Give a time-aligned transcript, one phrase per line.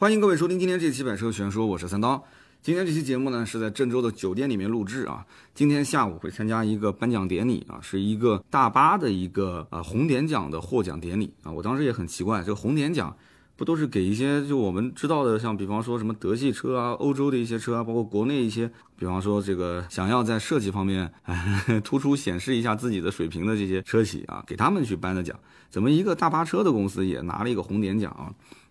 [0.00, 2.24] 欢迎各位收听今天这期《百车全说》，我是三刀。
[2.62, 5.26] 今天这期节目呢是在郑州的酒店里面录制啊。
[5.56, 11.50] 今天下午会参加一个颁奖典礼啊，是一个大巴的一个啊红点奖的获奖典礼啊。
[11.50, 13.12] 我当时也很奇怪，这个红点奖
[13.56, 21.12] 不都是给一些就我们知道的，像比方说什么德系车啊、欧洲的一些车啊，包括国内一些，比方说这个想要在设计方面
[21.82, 25.36] 突出显示一下自己的水平的这些车企啊，给他们去颁的奖。
[25.68, 28.30] 怎么一个大巴车的公司也拿了一个红点奖啊？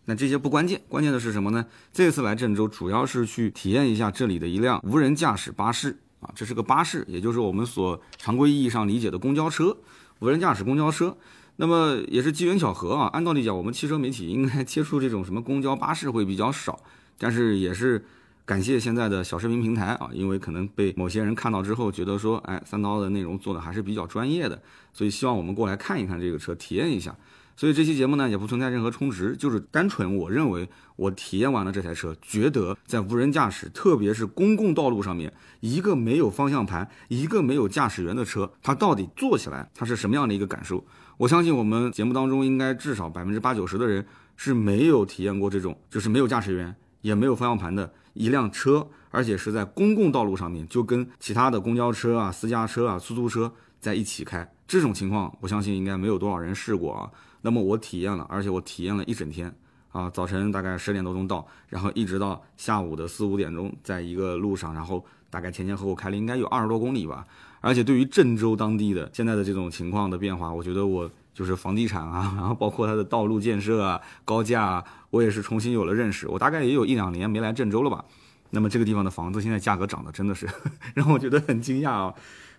[0.09, 1.65] 那这些不关键，关键的是什么呢？
[1.91, 9.75] 这次来郑州主要是去体验一下这里的一辆无人驾驶巴士啊，这是个巴士，也就是我们所常规意义上理解的公交车，
[10.19, 11.17] 无人驾驶公交车。
[11.57, 16.79] 那么也是机缘巧合啊，按道理讲，我们汽车媒体应该接触这种什么公交巴士会比较少，
[17.17, 18.05] 但是也是
[18.45, 24.61] 感谢现在的小视频平台啊，因为可能被某些人看到之后，觉得说，哎，三刀的内容做的还是比较专业的，
[24.93, 27.13] 所以希望我们过来看一看这个车，体验一下。
[27.57, 40.85] 所以这期节目呢也不存在任何充值，就是单纯我认为我体验完了这台车，觉得在无人驾驶，特别是公共道路上面，一个没有方向盘、一个没有驾驶员的车，它到底坐起来它是什么样的一个感受？
[41.17, 57.09] 我相信我们节目当中应该至少百分之八九十的人是没有体验过这种，就是没有驾驶员也没有方向盘的一辆车，而且是在公共道路上面，就跟其他的公交车啊、私家车啊、出租车在一起开，这种情况我相信应该没有多少人试过啊。
[57.41, 59.53] 那么我体验了，而且我体验了一整天，
[59.91, 67.25] 啊，早晨大概十点多钟到，然后一直到下午的四五点钟，在一个路上，然后大概前前后后开了应该有二十多公里吧。
[67.59, 76.27] 而且对于郑州当地的现在的这种情况的变化，我觉得我就是房地产啊， 然后包括它的道路建设啊、高架啊，我也是重新有了认识。
[76.27, 78.05] 我大概也有一两年没来郑州了吧。
[78.51, 80.47] 那么这个地方的房子现在价格涨得真的是
[80.93, 82.13] 让我觉得很惊讶啊。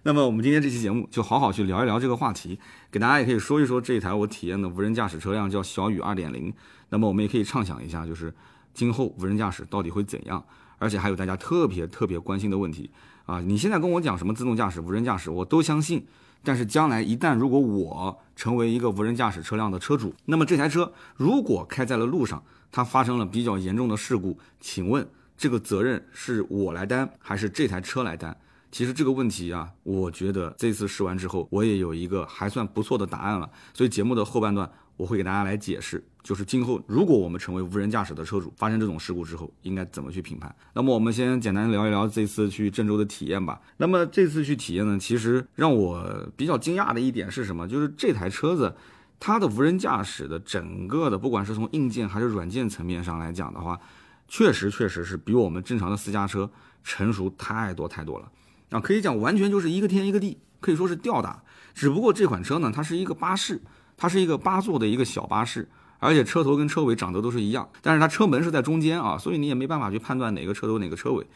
[0.09, 2.59] 那么我们今天这期节目就好好去聊一聊这个话题，
[2.91, 6.51] 给大家也可以说一说这一台我体验的无人驾驶车辆叫小雨二点零。
[6.89, 8.33] 那么我们也可以畅想一下，就是
[8.73, 10.43] 今后无人驾驶到底会怎样？
[10.79, 12.91] 而且还有大家特别特别关心的问题
[13.27, 13.43] 啊！
[13.43, 16.07] 你现在跟我讲什么自动驾驶、无人驾驶，我都相信。
[16.43, 22.43] 但是将来一旦如果我成为一个无人驾驶车辆的车主，那么这台车如果开在了路上，
[22.73, 28.35] 它发生了比较严重的事故，请问这个责任是我来担还是这台车来担？
[28.71, 33.51] 其实这个问题啊，我觉得这次试完之后，我也有一个还算不错的答案了。
[33.73, 40.55] 所以节目的后半段，我会给大家来解释，就是今后如果我们成为无人驾驶的车主，发生这种事故之后，应该怎么去评判。
[40.75, 43.61] 那么我们先简单聊一聊这次去郑州的体验吧。
[43.79, 47.67] 那么这次去体验呢，其实让我比较惊讶的一点是什么？
[47.67, 48.75] 就是这台车子，
[49.19, 53.81] 它的无人驾驶的整个的，不管是从硬件还是软件层面上来讲的话，
[54.29, 56.51] 确实确实是比我们正常的私家车
[56.85, 58.31] 成熟太多太多了。
[58.71, 61.43] 啊，可以讲完全就是一个天一个地，可以说是吊打。
[61.75, 63.61] 只不过这款车呢，它是一个巴士，
[63.97, 65.69] 它是一个八座的一个小巴士，
[65.99, 71.27] 而且车头跟车尾长得都是一样，但是它车门是在中间啊，所以你也没办法去判断哪个车头哪个车尾。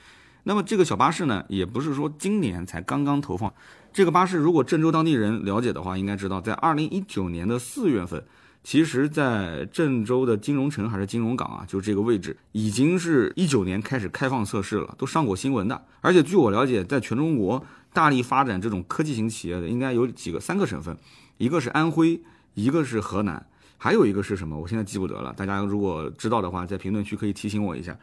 [0.45, 3.53] 那么这个小巴士呢，也不是说今年才刚刚投放，
[3.93, 8.25] 这个巴士如果郑州当地人了解的话，应该知道在二零一九年的四月份。
[8.65, 15.85] 其实，在郑州的金融城还是金融港啊，就这个位置，已经是一九年开始开放测试了，都上过新闻的。
[16.01, 20.97] 而且据我了解，在全中国大力发展这种科技型企业的，应该有几个三个省份，
[21.39, 22.23] 一个是安徽，
[22.55, 23.45] 一个是河南，
[23.77, 24.57] 还有一个是什么？
[24.57, 25.35] 我现在记不得了。
[25.37, 27.99] 大家如果知道的话，在评论区可以提醒我一下。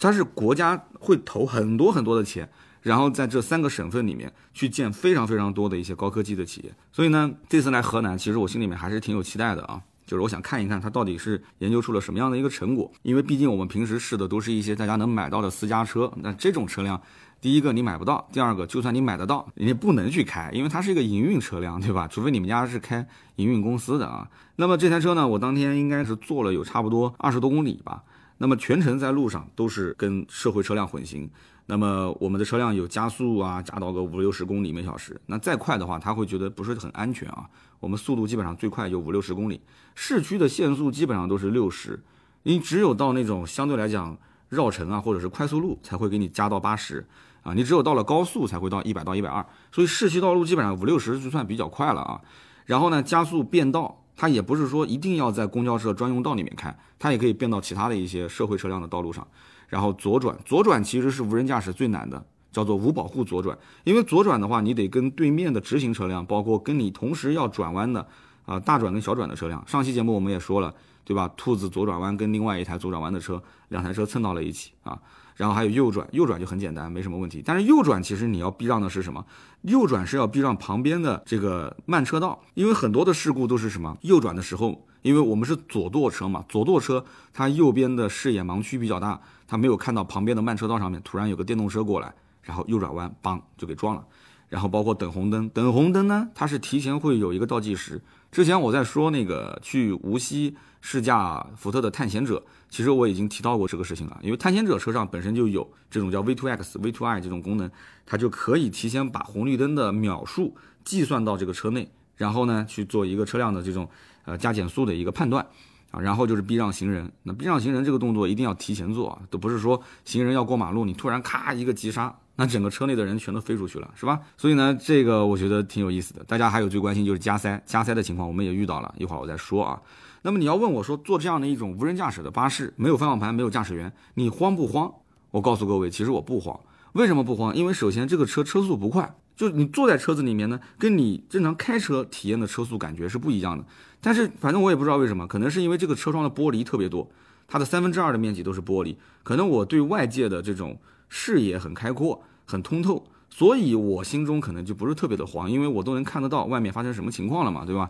[0.00, 2.50] 它是国家会投很多很多的钱，
[2.82, 6.74] 然后在这三个省份里面去建非常非常多的一些高科技的企业。
[6.90, 9.80] 所以呢，这次来河南，其实我心里面还是挺有期待的啊。
[10.10, 17.00] 就是我想看一看它到底是研究出了什么样的一个成果，因为毕竟我们平时试的都是一些大家能买到的私家车，那这种车辆，
[17.40, 22.08] 第一个你买不到，第二个就算你买得到，你也不能去开，因为它是一个营运车辆，对吧？
[22.08, 23.06] 除非你们家是开
[23.36, 24.28] 营运公司的啊。
[24.56, 28.02] 那么这台车呢，我当天应该是坐了有差不多二十多公里吧，
[28.38, 31.30] 那么全程在路上都是跟社会车辆混行。
[31.70, 35.20] 那么我们的车辆有加速啊，加到个五六十公里每小时。
[35.26, 37.48] 那再快的话，他会觉得不是很安全啊。
[37.78, 39.60] 我们速度基本上最快就五六十公里，
[39.94, 42.02] 市区的限速基本上都是六十。
[42.42, 47.06] 你只有到那种相对来讲绕城啊，或者是快速路才会给你加到八十
[47.44, 47.54] 啊。
[47.54, 49.46] 你只有到了高速才会到一百到一百二。
[49.70, 52.20] 所以市区道路基本上五六十就算比较快了啊。
[52.66, 59.24] 然后呢，加速变道，它也不是说一定要在公交车专用道里面开，它也可以变到其他的一些社会车辆的道路上。
[59.70, 62.22] 然后左转，左转其实是无人驾驶最难的，
[62.52, 63.56] 叫做无保护左转。
[63.84, 68.06] 因为左转的话，你得跟对面的直行车辆，包括跟你同时要转弯的
[68.44, 69.62] 啊大转跟小转的车辆。
[69.66, 71.30] 上期节目我们也说了，对吧？
[71.36, 74.98] 兔子左转弯跟另外一台左转弯的车，两台车蹭到了一起啊。
[75.36, 77.42] 然后还有右转，右转就很简单，没什么问题。
[77.42, 79.24] 但是右转其实你要避让的是什么？
[79.62, 83.96] 右转是要避让旁边的这个慢车道，因为很多的事故都是什么？
[84.02, 87.02] 右转的时候，因为我们是左舵车嘛，左舵车
[87.32, 92.12] 它右边的视野盲区比较大，它没有看到旁边的慢车道上面突然有个电动车过来，
[92.42, 94.04] 然后右转弯，梆就给撞了。
[94.50, 98.02] 然后包括等红灯，等红灯呢，它是提前会有一个倒计时。
[98.30, 104.18] 之前我在说那个去无锡试驾福特的探险者，其实我已经提到过这个事情了。
[104.22, 107.68] 因为探险者车上本身就有这种叫 V2X、V2I 这种功能，
[108.06, 113.88] 它就可以提前把红绿灯的秒数计算到这个车内，然后呢去做一个车辆的这种
[114.24, 115.44] 呃加减速的一个判断
[115.90, 116.00] 啊。
[116.00, 122.16] 然后就是避让行人，那避让行人这个动作一定要提前做啊，都不是说行人要过马路，你突然咔一个急刹。
[122.40, 124.18] 那整个车内的人全都飞出去了，是吧？
[124.38, 126.24] 所以呢，这个我觉得挺有意思的。
[126.24, 129.78] 大家还有最关心就是加塞，加塞的情况我们也遇到了，一会儿我再说啊。
[130.22, 134.90] 那么你要问我说，做这样的一种无人驾驶的巴士，没有方向盘，没有驾驶员，你慌不慌？
[135.32, 136.58] 我告诉各位，其实我不慌。
[136.94, 137.54] 为什么不慌？
[137.54, 143.62] 因为首先这个车车速不快，就你坐在车子里面呢，跟你正常开车体验的车速感觉是不一样的。
[144.00, 147.06] 但是反正我也不知道为什么，可能是因为这个车窗的玻璃特别多，
[147.46, 152.22] 它的三分之二的面积都是玻璃，可能我对外界的这种视野很开阔。
[152.50, 157.88] 很通透，所以我心中可能就不是特别的慌，因为我都能看得到外面发生什么情况了嘛，对吧？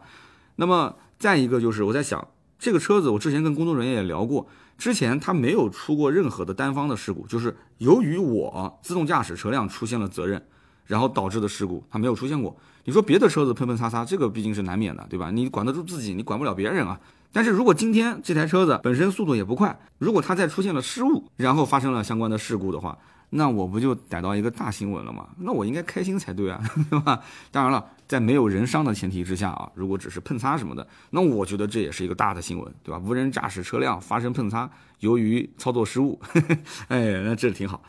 [0.56, 2.28] 那么再一个就是我在想，
[2.58, 4.46] 这个车子我之前跟工作人员也聊过，
[4.76, 10.42] 之前它没有出过任何的单方的事故，就是由于我自动驾驶车辆出现了责任，
[10.86, 12.54] 然后导致的事故，它没有出现过。
[12.84, 15.30] 你说别的车子喷喷擦擦，这个毕竟是难免的，对吧？
[15.30, 17.00] 你管得住自己，你管不了别人啊。
[17.32, 22.98] 但是如果今天这台车子本身速度也不快，如果它再出现了失误，然后发生了相关的事故的话，
[23.30, 25.28] 那我不就逮到一个大新闻了吗？
[25.38, 26.60] 那我应该开心才对啊，
[26.90, 27.22] 对吧？
[27.50, 33.00] 当然了，在没有人伤的前提之下啊，如果只是碰擦什么的，那我觉得这也是一个大的新闻，对吧？
[33.04, 34.68] 无人驾驶车辆发生碰擦，
[34.98, 36.20] 由于操作失误，
[36.88, 37.82] 哎，那这挺好。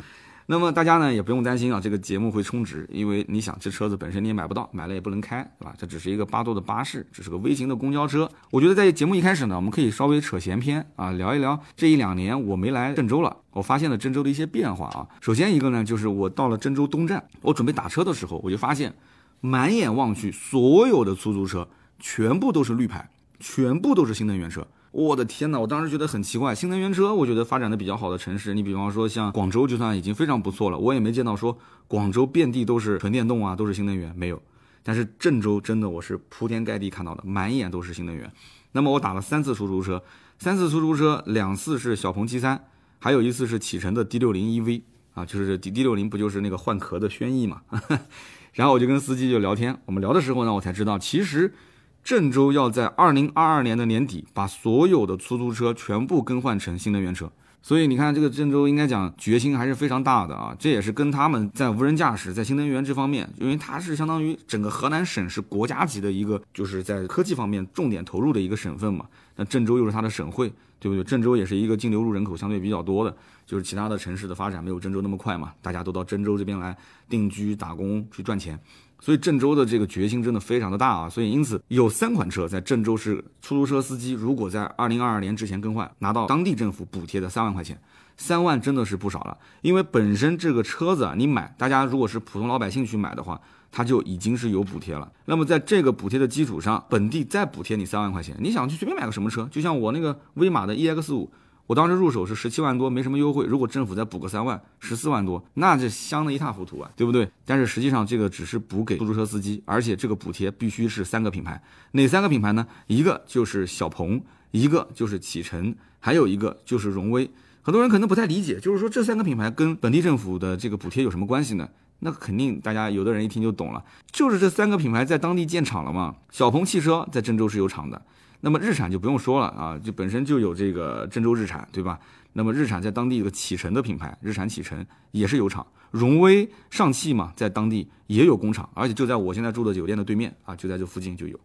[0.47, 5.73] 那么大家呢也不用担心啊，这个节目会充值，因为你想这车子本身你也买不到，买了也不能开，对吧？
[5.77, 8.29] 这只是一个八座的巴士，只是个微型的公交车。
[8.49, 15.07] 我觉得在节目一开始呢，我们可以稍微扯闲篇啊，聊一聊这一两年我没来郑州了，我发现了郑州的一些变化啊。
[15.21, 18.93] 首先一个呢，就是我到了郑州东站，我准备打车的时候，我就发现
[19.39, 21.67] 满眼望去，所有的出租车
[21.99, 23.09] 全部都是绿牌，
[23.39, 24.67] 全部都是新能源车。
[24.91, 25.59] 我的天哪！
[25.59, 31.57] 我当时觉得很奇怪，新能源车我觉得发展的比较好的城市，你比方说像广州，就算已经非常不错了，我也没见到说
[31.87, 34.41] 广州遍地都是纯电动啊，都是新能源，没有。
[34.83, 38.29] 但是郑州真的我是铺天盖地看到的，满眼都是新能源。
[38.73, 40.03] 那么我打了三次出租车，
[40.37, 42.59] 三次出租车，两次是小鹏 G3，
[42.99, 44.81] 还有一次是启辰的 D60 EV
[45.13, 47.61] 啊，就是 D D60 不就是那个换壳的轩逸嘛？
[48.51, 51.53] 然后我就跟司机就聊天，我们聊的时候呢，我才知道其实。
[52.03, 57.31] 郑州要在二零二二年的年底把所有的出租车全部更换成新能源车，
[57.61, 60.55] 所以你看这个郑州应该讲决心还是非常大的啊！
[60.57, 69.05] 这也是跟他们在无人驾驶、在新能源这方面，因为它是相当于整个河南省是国家级的一个，就是在科技方面重点投入的一个省份嘛。
[69.35, 71.03] 那郑州又是它的省会，对不对？
[71.03, 73.15] 郑州也是一个净流入人口相对比较多的，
[73.45, 76.75] 就是其他的城市的发展没有郑州那么快嘛，大家都到郑州这边来
[77.07, 78.59] 定居打工去赚钱。
[79.01, 81.09] 所以郑州的这个决心真的非常的大啊！
[81.09, 87.81] 所以因此有三款车在郑州市出租车司机，如果在二零二二年之前更换，拿到当地政府补贴的三万块钱，
[88.15, 89.35] 三万真的是不少了。
[89.61, 95.11] 因为本身这个车子啊，你买，大家如果是普通老百姓去买的话，它就已经是有补贴了。
[95.25, 101.31] 那么在这个补贴的基础上，本地再补贴你三万块钱，你想去随便买个什么车，就像我那个威马的 EX 五。
[101.71, 103.45] 我当时入手是十七万多，没什么优惠。
[103.45, 107.29] 如果政府再补个三万，十四万多，那这香的一塌糊涂啊，对不对？
[107.45, 111.63] 但是实际上这个只是补给出租车司机，而且这个补贴必须是三个品牌，
[111.93, 112.67] 哪三个品牌呢？
[112.87, 117.31] 一个就是小鹏，一个就是启辰，还有一个就是荣威。
[117.61, 121.69] 很多人可能不太理解，就是说这三个品牌跟本地政府的这个补贴有什么关系呢？
[121.99, 126.15] 那肯定大家有的人一听就懂了，就是这三个品牌在当地建厂了嘛。
[126.31, 128.01] 小鹏汽车在郑州是有厂的。
[128.41, 131.99] 那么日产就不用说了啊，就本身就有这个郑州日产，对吧？
[132.33, 135.65] 那么日产在当地这个启辰的品牌，日产启辰也是有厂。
[135.91, 141.39] 荣威、上汽嘛，在当地也有工厂，而且就在我现在住的酒店的对面啊，就在这附近就有。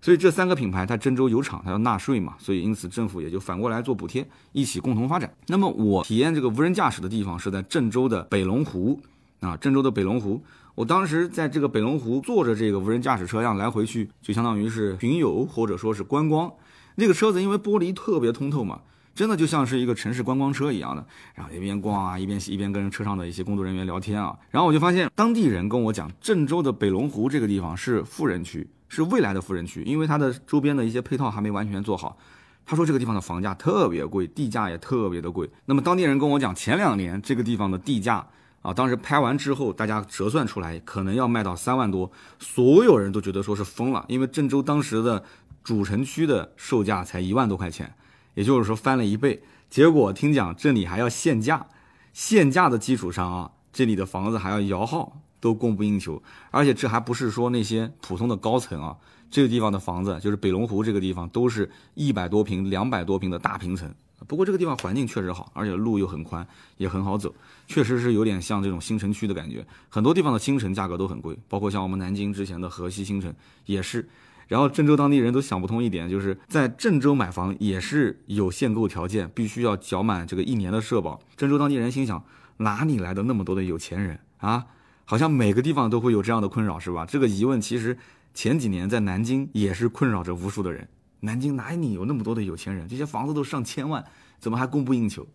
[0.00, 5.32] 所以这三个品牌它郑州有厂，它要纳税嘛，所以因此政府也就反过来做补贴，一起共同发展。
[5.46, 9.00] 那么我体验这个无人驾驶的地方是在郑州的北龙湖
[9.40, 10.42] 啊，郑州的北龙湖。
[10.74, 16.50] 我当时在这个北龙湖坐着这个无人驾驶车辆来回去，就相当于是巡游或者说是观光。
[16.94, 18.80] 那个车子因为玻璃特别通透嘛，
[19.14, 21.04] 真的就像是一个城市观光车一样的。
[21.34, 24.34] 然后一边逛啊，一边一边跟车上的一些工作人员聊天啊。
[24.50, 32.16] 然后我就发现当地人跟我讲，郑州的北龙湖这个地方是富人区，是未来的富人区，因为它的周边的一些配套还没完全做好。
[32.64, 35.50] 他说这个地方的房价特别贵，地价也特别的贵。
[35.66, 38.26] 那么当地人跟我讲，前两年这个地方的地价
[38.62, 45.24] 啊，当时拍完之后，大家折算出来可能要卖到三万多，所有人都觉得说是疯了，因为郑州当时的
[45.64, 47.92] 主城区的售价才一万多块钱，
[48.34, 49.42] 也就是说翻了一倍。
[49.68, 51.66] 结果听讲这里还要限价，
[52.12, 56.22] 限价的基础上啊，这里的房子还要摇号，都供不应求。
[56.50, 58.96] 而且这还不是说那些普通的高层啊，
[59.30, 63.92] 这个地方的房子就是北龙湖这个地方都是一百多平、两百多平的大平层。
[64.26, 67.34] 不过这个地方环境确实好，而且路又很宽，也很好走，
[67.66, 69.66] 确实是有点像这种新城区的感觉。
[69.88, 73.32] 很多地方的新城价格都很贵，包括像我们南京之前的河西新城
[73.66, 74.08] 也是。
[74.48, 81.18] 然后郑州当地人都想不通一点，就是在郑州买房也是有限购条件，必须要缴满这个一年的社保。
[81.36, 82.22] 郑州当地人心想，
[82.58, 84.66] 哪里来的那么多的有钱人啊？
[85.04, 87.06] 好像每个地方都会有这样的困扰，是吧？
[87.06, 87.96] 这个疑问其实
[88.34, 90.86] 前几年在南京也是困扰着无数的人。
[91.24, 92.86] 南京哪里有那么多的有钱人？
[92.88, 94.04] 这些房子都上千万，
[94.40, 95.26] 怎么还供不应求？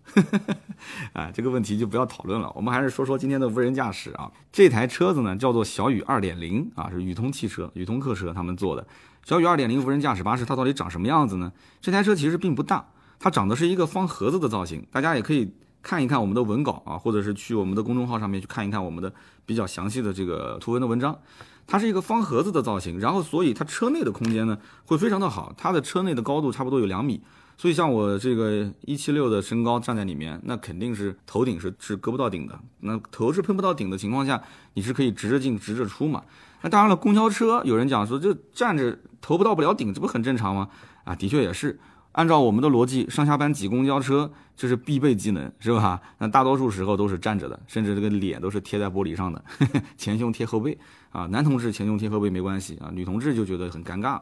[1.13, 2.51] 啊，这个问题就不要讨论了。
[2.55, 4.29] 我们还是说说今天的无人驾驶啊。
[4.51, 8.85] 这台车子呢叫做小宇二点零啊，是宇通汽车、宇通客车他们做的。
[9.23, 11.51] 小宇二点零无人驾驶巴士，它到底长什么样子呢？
[11.79, 12.85] 这台车其实并不大，
[13.17, 14.85] 它长的是一个方盒子的造型。
[14.91, 19.13] 大家也可以看一看我们的文稿啊，或者是去我们的公众号上面去看一看我们的
[19.45, 21.17] 比较详细的这个图文的文章。
[21.67, 27.21] 它是一个方盒子的造型，然后所以它车内的空间呢会非常的好，它的车内的高度差不多有两米，
[27.57, 34.41] 所以像我这个一七六的身高站在里面，那肯定是头顶是是搁不到顶的，那头是碰不到顶的情况下，
[34.75, 36.23] 你是可以直着进直着出嘛。
[36.61, 40.69] 那当然了，公交车有人讲说，就站着头不到不了顶，这不很正常吗？
[41.03, 41.79] 啊，的确也是。
[42.13, 46.01] 按照我们的逻辑，上下班挤公交车这是必备技能，是吧？
[46.17, 49.43] 那大多数时候都是站着的，甚至这个脸都是贴在玻璃上的，
[49.95, 50.75] 前胸贴后背
[51.17, 51.25] 啊。
[51.31, 54.21] 男同志前胸贴后背没关系啊，女同志就觉得很尴尬。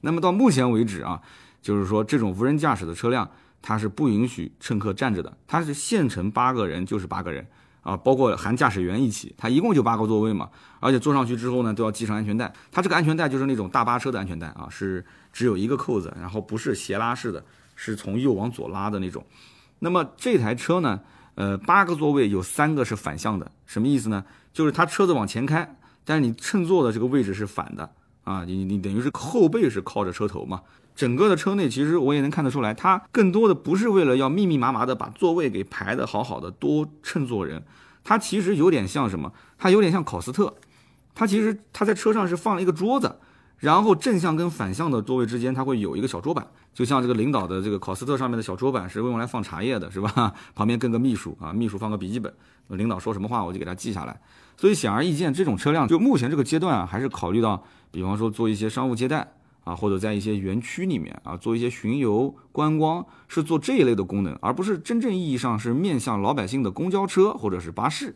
[0.00, 1.20] 那么到目前为止啊，
[1.62, 3.28] 就是说这种无人驾驶的车辆，
[3.62, 7.46] 它是不允许乘客站着的，它是限乘八个人就是八个人。
[7.84, 10.48] 啊，包括含驾驶员一起，它一共就八个座位嘛，
[10.80, 12.50] 而且坐上去之后呢，都要系上安全带。
[12.72, 17.44] 它这个安全带就是那种大巴车的安全带啊，是只有一个扣子，然后不是斜拉式的，
[17.76, 19.22] 是从右往左拉的那种。
[19.80, 20.98] 那么这台车呢，
[21.34, 24.24] 呃，八个座位有三个是反向的，什么意思呢？
[24.54, 27.90] 就是它车子往前开，但是你乘坐的这个位置是反的
[28.24, 30.62] 啊，你你等于是后背是靠着车头嘛。
[30.94, 37.64] 整个的车内，其实我也能看得出来，它更多的不是为了要密密麻麻的把座位给排的好好的多乘坐人，
[38.04, 39.32] 它其实有点像什么？
[39.58, 40.54] 它有点像考斯特，
[41.12, 43.16] 它其实它在车上是放了一个桌子，
[43.64, 50.34] 然后正向跟反向的座位之间，它会有一个小桌板，就像这个领导的这个考斯特上面的小桌板是用来放茶叶的，是吧？
[50.54, 52.30] 旁边跟个秘书啊，秘书放个笔记本，
[52.68, 54.20] 领导说什么话我就给他记下来。
[54.58, 59.32] 所以显而易见，这种车辆就目前这个阶段啊，还是考虑到，比方说做一些商务接待。
[59.64, 68.14] 啊，或者在一些园区里面啊，做一些巡游观光，是做这一类的功能，而不是真正意义上是面向老百姓的公交车或者是巴士。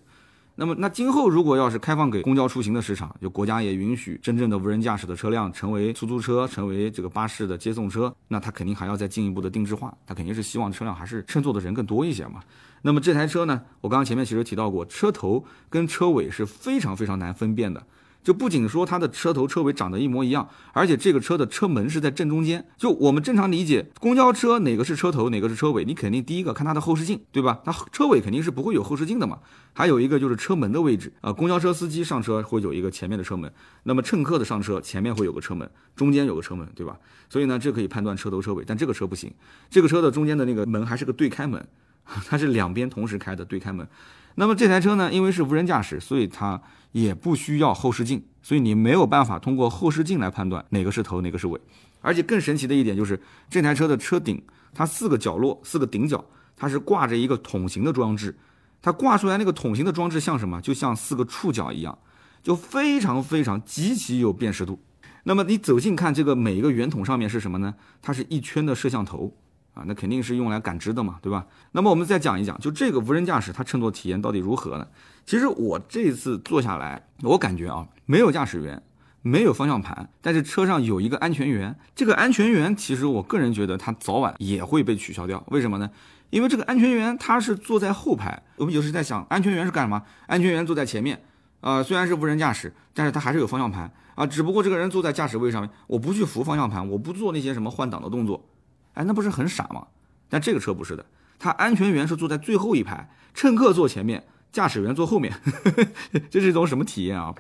[0.60, 12.40] 那么，那今后如果要是开放给公交出行的市场，就国家也允许真正的无人驾驶的车辆成为出租车、成为这个巴士的接送车，那它肯定还要再进一步的定制化，它肯定是希望车辆还是乘坐的人更多一些嘛。
[12.82, 17.80] 那么这台车呢，我刚刚前面其实提到过，车头跟车尾是非常非常难分辨的。
[18.22, 22.66] 就不仅说它的车头车尾长得一模一样，而且这个车的车门是在正中间。
[22.76, 27.60] 就我们正常理解，公交车哪个是车头，哪个是车尾，你肯定第一个看它的后视镜，对吧？
[27.64, 29.38] 它车尾肯定是不会有后视镜的嘛。
[29.72, 33.50] 还有一个就是车门的位置啊，公交车司机上车会有一个前面的车门，
[33.84, 36.98] 那么乘客的上车前面会有个车门，中间有个车门，对吧？
[37.30, 38.64] 所以呢，这可以判断车头车尾。
[38.66, 39.32] 但这个车不行，
[39.70, 41.66] 这个车的中间的那个门还是个对开门，
[42.28, 43.87] 它是两边同时开的对开门。
[44.34, 46.60] 那么这台车呢，因为是无人驾驶，所以它。
[46.92, 51.61] 也不需要后视镜，所以你没有办法通过后视镜来判断哪个是头哪个是尾。
[52.00, 54.42] 而且更神奇的一点就是，这台车的车顶，
[54.73, 56.25] 它四个角落、四个顶角，
[56.57, 58.37] 它是挂着一个筒形的装置。
[58.80, 60.61] 它挂出来那个筒形的装置像什么？
[60.61, 61.99] 就像四个触角一样，
[62.42, 64.80] 就非常非常极其有辨识度。
[65.25, 67.75] 那么你走近看，这个每一个圆筒上面是什么呢？
[68.00, 69.37] 它是一圈的摄像头。
[69.75, 71.47] 啊，那肯定是用来感知的嘛，对吧？
[71.71, 74.85] 那么我们再讲一讲，就这个无人驾驶它乘坐体验到底如何呢？
[75.28, 78.82] 其实我这次坐下来，我感觉啊，没有驾驶员，
[79.20, 81.76] 没有方向盘，但是车上有一个安全员。
[81.94, 85.44] 这个安全员其实我个人觉得他早晚也会被取消掉。
[85.49, 85.90] 为什么呢？
[86.30, 88.42] 因为这个安全员他是坐在后排。
[88.56, 90.02] 我们有时在想，安全员是干什么？
[90.26, 91.23] 安全员坐在前面，
[91.61, 94.26] 啊，虽然是无人驾驶，但是他还是有方向盘啊。
[94.26, 98.49] 只不过这个人坐在驾驶位上面，我不去扶方向盘，我不做那些什么换挡的动作。
[98.94, 99.88] 哎，那不是很傻吗？
[100.30, 101.04] 但这个车不是的，
[101.38, 105.32] 它安全员是坐在最后一排，乘客坐前面，驾驶员坐后面，
[106.30, 107.34] 这是一种什么体验啊？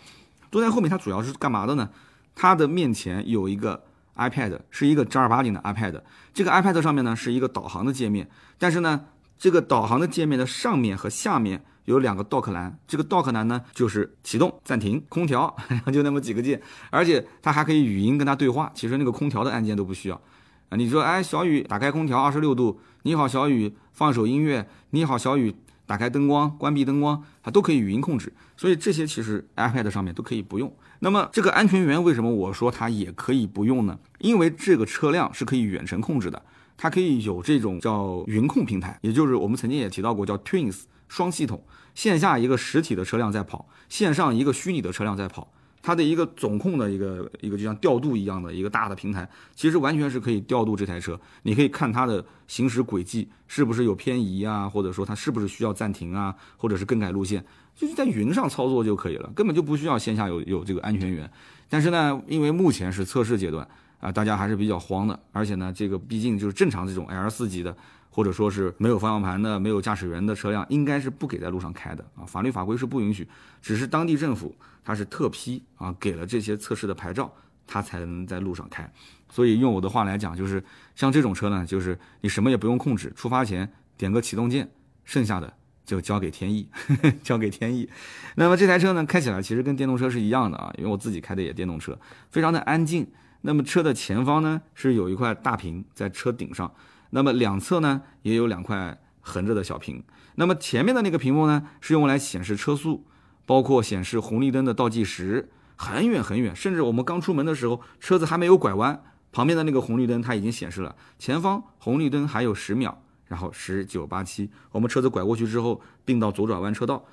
[0.50, 1.90] 坐在后面，它主要是干嘛的呢？
[2.34, 3.84] 它的面前有一个
[4.16, 6.00] iPad，是一个正儿八经的 iPad。
[6.32, 9.06] 这个 iPad 上面呢是一个导航的界面，但是呢，
[9.38, 15.56] 这个导航的界面的上面和下面有两个 Dock 栏，这个 Dock 栏呢就是启动、暂停、空调，
[15.92, 18.70] 就那么几个键，而且它还可以语音跟它对话。
[18.74, 20.20] 其实那个空调的按键都不需要
[20.68, 20.76] 啊。
[20.76, 22.80] 你说，哎，小雨，打开空调，二十六度。
[23.02, 24.68] 你好，小雨，放首音乐。
[24.90, 25.54] 你好，小雨。
[25.88, 30.70] 打开灯光，关闭灯光，它都可以语音控制，所以这些其实 iPad 上面都可以不用。
[30.98, 33.98] 那么这个安全员为什么我说它也可以不用呢？
[34.18, 36.42] 因为这个车辆是可以远程控制的，
[36.76, 41.64] 它可以有这种叫云控平台，也就是我们曾经也提到过叫 Twins 双系统，
[41.94, 45.50] 线下一个实体的车辆在跑，线上一个虚拟的车辆在跑。
[45.82, 51.18] 它的一个总控的一个一个就像调度一样的一个大的平台，其实完全是可以调度这台车。
[51.42, 57.44] 你可以看它的行驶轨迹是不是有偏移啊，或者说它是不是需要暂停啊，或者是更改路线，
[57.74, 61.30] 就是在云上操作就可以了，根本就不需要线下有有这个安全员。
[61.68, 63.66] 但是呢，因为目前是测试阶段
[64.00, 67.76] 啊，大家还是比较慌的，而且呢，这个毕竟就是正常这种 L 四级的。
[68.10, 72.26] 或者说是没有方向盘的、没有驾驶员的车辆，应该是不给在路上开的啊。
[72.26, 73.28] 法律法规是不允许，
[73.62, 74.52] 只是当地政府
[74.82, 77.32] 它是特批啊，给了这些测试的牌照，
[77.64, 78.90] 它才能在路上开。
[79.28, 80.60] 所以用我的话来讲，就是
[80.96, 84.68] 像这种车呢，就是你什么也不用控制，出发前点个启动键，
[85.04, 85.52] 剩下的
[85.84, 86.68] 就交给天意，
[87.22, 87.88] 交给天意。
[88.34, 91.96] 那么这台车呢，开起来其实跟电动车是一样的啊，因为我自己开的也电动车，
[92.30, 93.06] 非常的安静。
[93.42, 96.72] 那么车的前方呢，是有一块大屏在车顶上。
[97.10, 100.02] 那么两侧呢也有两块横着的小屏，
[100.34, 103.06] 那么前面的那个屏幕呢是用来显示车速，
[103.46, 109.02] 包括显示红绿灯的倒计时，很远很远，甚至我们刚出门的时候，车子还没有拐弯，
[109.32, 117.04] 旁边的那个红绿灯它已经显示了前方红绿灯还有十秒，然后十九八七，我们车子拐过去之后并到左转弯车道。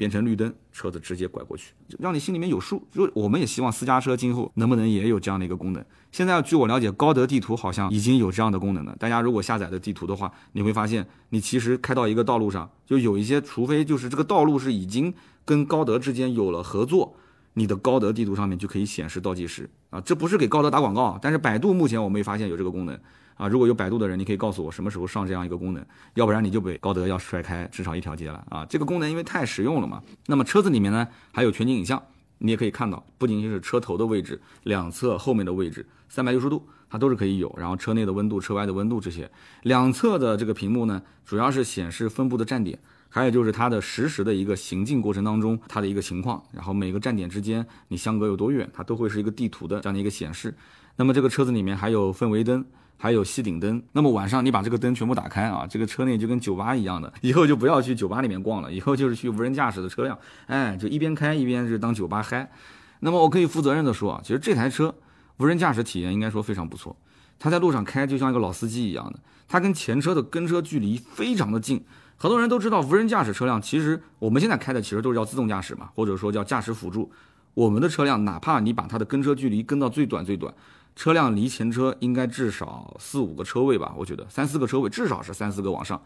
[0.00, 2.82] 变成绿灯，车子直接拐过去，让你心里面有数。
[2.90, 5.84] 就我们也希望私家车今后能不能也有这样的一个功能。
[6.10, 8.96] 现在据我了解，高德地图好像已经有这样的功能了。
[8.98, 15.12] 大家如果下载的地图的话，你会发现，你其实开到一个道路上，就有一些，除非就是这个道路是已经
[15.44, 17.14] 跟高德之间有了合作，
[17.52, 20.00] 你的高德地图上面就可以显示倒计时啊。
[20.00, 22.98] 这不是给高德打广告，但是百度目前我没发现有这个功能。
[23.40, 25.82] 啊，如果有百度的人，你可以告诉我什么时候上这样一个功能，
[26.12, 28.66] 要不然你就被高德要甩开至少一条街了啊！
[28.66, 30.02] 这个功能因为太实用了嘛。
[30.26, 32.02] 那么车子里面呢还有全景影像，
[32.36, 37.50] 你也可以看到，不仅仅是车头的位置、两侧后面的位置，三百六十度它都是可以有。
[37.56, 39.30] 然后车内的温度、车外的温度这些，
[39.62, 50.54] 两侧的这个屏幕呢，主要是显示分布的站点，还有就是它的实时的一个行进过程当中它的一个情况，然后每个站点之间你相隔有多远，它都会是一个地图的这样的一个显示。
[50.96, 52.62] 那么这个车子里面还有氛围灯。
[53.02, 62.46] 还有吸顶灯，那么晚上你把这个灯全部打开啊，这个车内就跟酒吧一样的， 以后就不要去酒吧里面逛了，以后就是去无人驾驶的车辆，哎，就一边开一边是当酒吧嗨。
[62.98, 64.94] 那么我可以负责任的说啊，其实这台车
[65.38, 66.94] 无人驾驶体验应该说非常不错，
[67.38, 71.82] 它在路上开就像一个老司机一样的，它跟前车的跟车距离非常的近。
[72.18, 77.10] 很多人都知道无人驾驶车辆，其实我们现在开的其实都是叫自动驾驶嘛，或者说叫驾驶辅助。
[77.54, 80.54] 我们的车辆哪怕你把它的跟车距离跟到最短最短。
[80.96, 86.00] 车辆离前车应该至少四五个车位吧，我觉得三四个车位至少是三四个往上。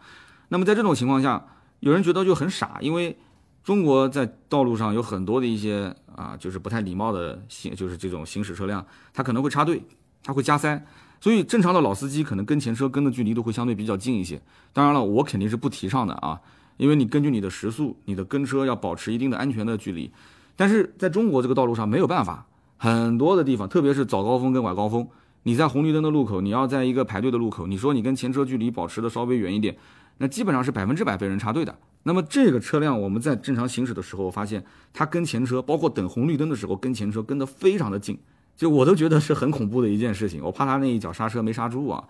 [0.49, 1.45] 那么在这种情况下，
[1.79, 3.17] 有人觉得就很傻，因为
[3.63, 9.81] 中国在道路上有很多的一些啊，就是不太礼貌的行，就是这种行驶车辆，它可能会插队，
[10.23, 10.85] 它会加塞，
[11.19, 14.41] 所以正常的老司机可能跟前车跟的距离都会相对比较近一些。
[14.71, 16.39] 当然了，我肯定是不提倡的啊，
[16.77, 20.11] 因为你根据你的时速，你的跟车要保持一定的安全的距离，
[20.55, 22.45] 但是在中国这个道路上没有办法。
[22.77, 25.07] 很多的地方，特别是早高峰跟晚高峰，
[25.43, 29.75] 你在红绿灯的路口，你要在一个排队的路口，你说你跟前车距离保持的稍微远一点，
[30.17, 31.75] 那基本上是百分之百被人插队的。
[32.03, 38.19] 那么这个车辆我们在正常行驶的时候，发现它跟前车，包括等红绿灯的时候跟前车跟得非常的近，
[38.55, 40.43] 就我都觉得是很恐怖的一件事情。
[40.43, 42.03] 我怕他那一脚刹车没刹住啊。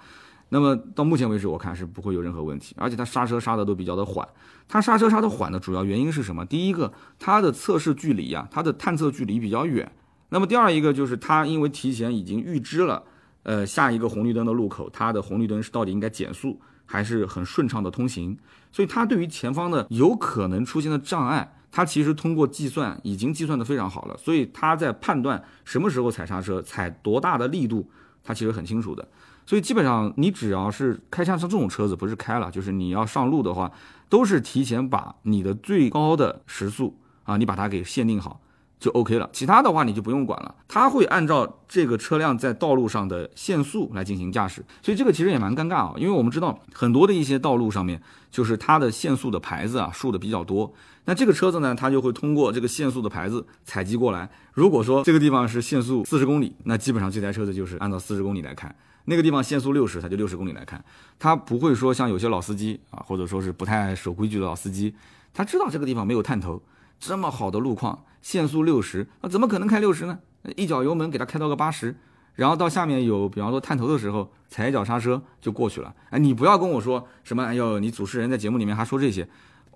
[0.50, 4.28] 那么到目前为止，我看是不会有任何问题，而且它刹车刹的都比较的缓。
[4.68, 6.46] 它刹车刹的缓的主要原因是什么？
[6.46, 9.92] 第一个，它的测试距离啊，它的探测距离比较远。
[10.30, 13.04] 那么第二一个就是它因为提前已经预知了，
[13.44, 18.38] 呃下一个红绿灯的路口，它的红绿灯是到底应该减速还是很顺畅的通行，
[18.72, 27.90] 所以它对于前方的有可能出现的障碍，它其实通过计算已经计算的非常好了，所以它在判断什么时候踩刹车、踩多大的力度，
[28.24, 29.08] 它其实很清楚的。
[29.48, 33.72] 所以基本上你只要是开像这种车子，不是开了，就是你要上路的话，
[34.10, 38.42] 都是提前把你的最高的时速啊，你把它给限定好。
[38.80, 50.72] 就 OK 了，其他的话你就不用管了，它会按照这个车辆在道路上的限速来进行驾驶，所以这个其实也蛮尴尬啊，因为我们知道很多的一些道路上面，就是它的限速的牌子啊竖的比较多，
[51.06, 58.74] 那这个车子呢，它就会通过这个限速的牌子采集过来，如果说这个地方是限速四十公里，那基本上这台车子就是按照四十公里来开，
[59.06, 60.80] 那个地方限速六十，它就六十公里来开，
[61.18, 64.94] 它不会说像有些老司机啊，或者说是不太守规矩的老司机，
[65.34, 66.62] 他知道这个地方没有探头。
[67.06, 70.18] 这么好的路况，限速六十，那怎么可能开六十呢？
[70.56, 71.96] 一脚油门给它开到个八十，
[72.34, 75.94] 然后到下面有，比方说探头的时候，踩一脚刹车就过去了。
[76.10, 79.30] 哎，你不要跟我说什么，哎呦，你主持人在节目里面还说这些，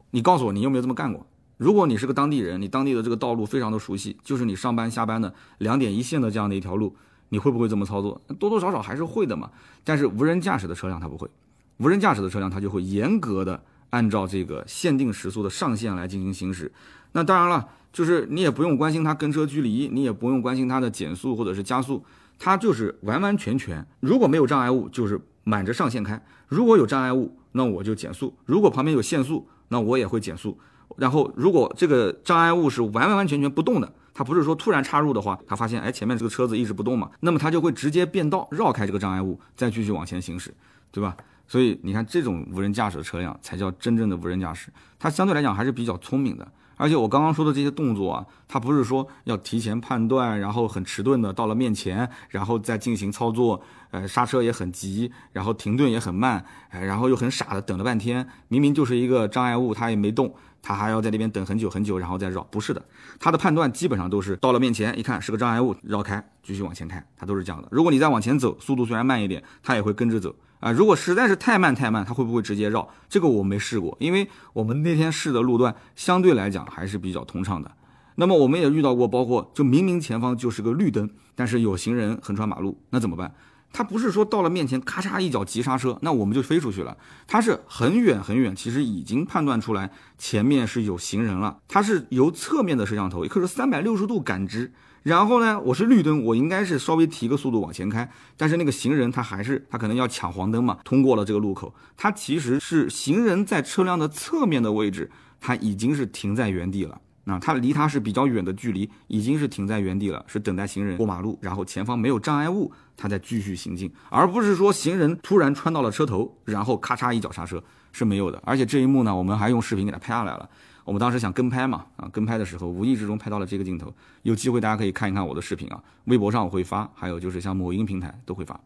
[0.09, 1.27] 你告诉我你有没有这么干过？
[1.57, 6.95] 如果你是个当地人，你当地的这个道路非常的熟悉，就是你上班下班的两点一线的这样的一条路，
[7.29, 8.19] 你会不会这么操作？
[8.39, 9.51] 多多少少还是会的嘛。
[9.83, 11.29] 但是无人驾驶的车辆它不会，
[11.77, 16.71] 无人驾驶的车辆它就会严格的按照这个限定时速的上限来进行行驶。
[17.11, 22.03] 那当然了，就是你也不用关心它跟车距离，你也不用关心它的减速或者是加速，
[22.37, 26.17] 它就是完完全全，如果没有障碍物，就是满着上限开；
[26.47, 30.57] 如果有障碍物，那我就减速；如果旁边有限速，那我也会减速。
[30.97, 40.53] 然后，如果这个障碍物是完完全全不动的，它不是说突然插入的话，它发现哎前面这个车子一直不动嘛，那么它就会直接变道绕开这个障碍物，再继续往前行驶，
[40.91, 41.15] 对吧？
[41.47, 46.51] 所以你看，这种无人驾驶的车辆才叫真正的无人驾驶，它相对来讲还是比较聪明的。
[46.79, 53.61] 而且我刚刚说的这些动作啊，它不是说要提前判断，然后很迟钝的到了面前，然后再进行操作，
[53.91, 62.41] 呃，刹车也很急，然后停顿也很慢，哎，然后又很傻的等了半天，明明就是一个障碍物，它也没动，它还要在那边等很久很久，然后再绕。
[62.45, 62.81] 不是的，
[63.19, 67.67] 它的判断基本上都是到了面前一看是个障碍物，绕开，继续往前开，它都是这样的。
[67.71, 70.33] 如果你再往前走，速度虽然慢一点，它也会跟着走。
[70.59, 72.87] 啊，如果实在是太慢太慢，它会不会直接绕？
[73.07, 77.71] 这个我没试过，因为我们那天试的路段相对来讲还是比较通畅的。
[78.15, 83.33] 那么我们也遇到过，包括就明明前方就是个绿灯，但是有行人横穿马路，那怎么办？
[83.71, 86.97] 他不是说到了面前咔嚓一脚急刹车，那我们就飞出去了。
[87.27, 91.59] 他是很远很远，其实已经判断出来前面是有行人了。
[91.67, 94.73] 他是由侧面的摄像头，可以说三百六十度感知。
[95.03, 105.09] 然后呢，我是绿灯，我应该是稍微提个速度往前开，但是那个行人他还是他可能要抢黄灯嘛，通过了这个路口，他其实是行人在车辆的侧面的位置，
[105.39, 120.49] 他已经是停在原地了，那他离他是比较远的距离，已经是停在原地了，是等待行人过马路，然后前方没有障碍物，他再继续行进，而不是说行人突然穿到了车头，然后咔嚓一脚刹车是没有的，而且这一幕呢，我们还用视频给他拍下来了。
[120.89, 128.59] 我们当时想跟拍嘛，啊，跟拍的时候无意之中拍到了这个镜头，有机会大家可以看一看我的视频啊，微博上我会发，还有就是像某音平台都会发。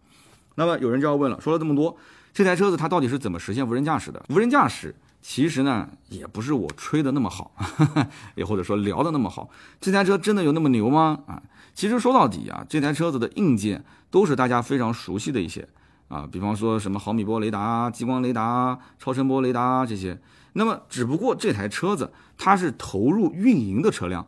[0.56, 1.98] 那么有人就要问了，说了这么多，
[2.34, 4.24] 这台车子它到底是怎么实现无人驾驶的？
[4.30, 7.52] 无人驾驶其实呢，也不是我吹的那么好，
[8.36, 9.50] 也或者说聊的那么好，
[9.82, 11.20] 这台车真的有那么牛吗？
[11.28, 11.44] 啊，
[11.76, 15.68] 其实说到底啊，这台车子的硬件都是大家非常熟悉的一些
[16.08, 20.18] 啊，比方说什么毫米波雷达、激光雷达、超声波雷达这些。
[20.54, 24.26] 那么，只不过这台车子它是投入运营的车辆，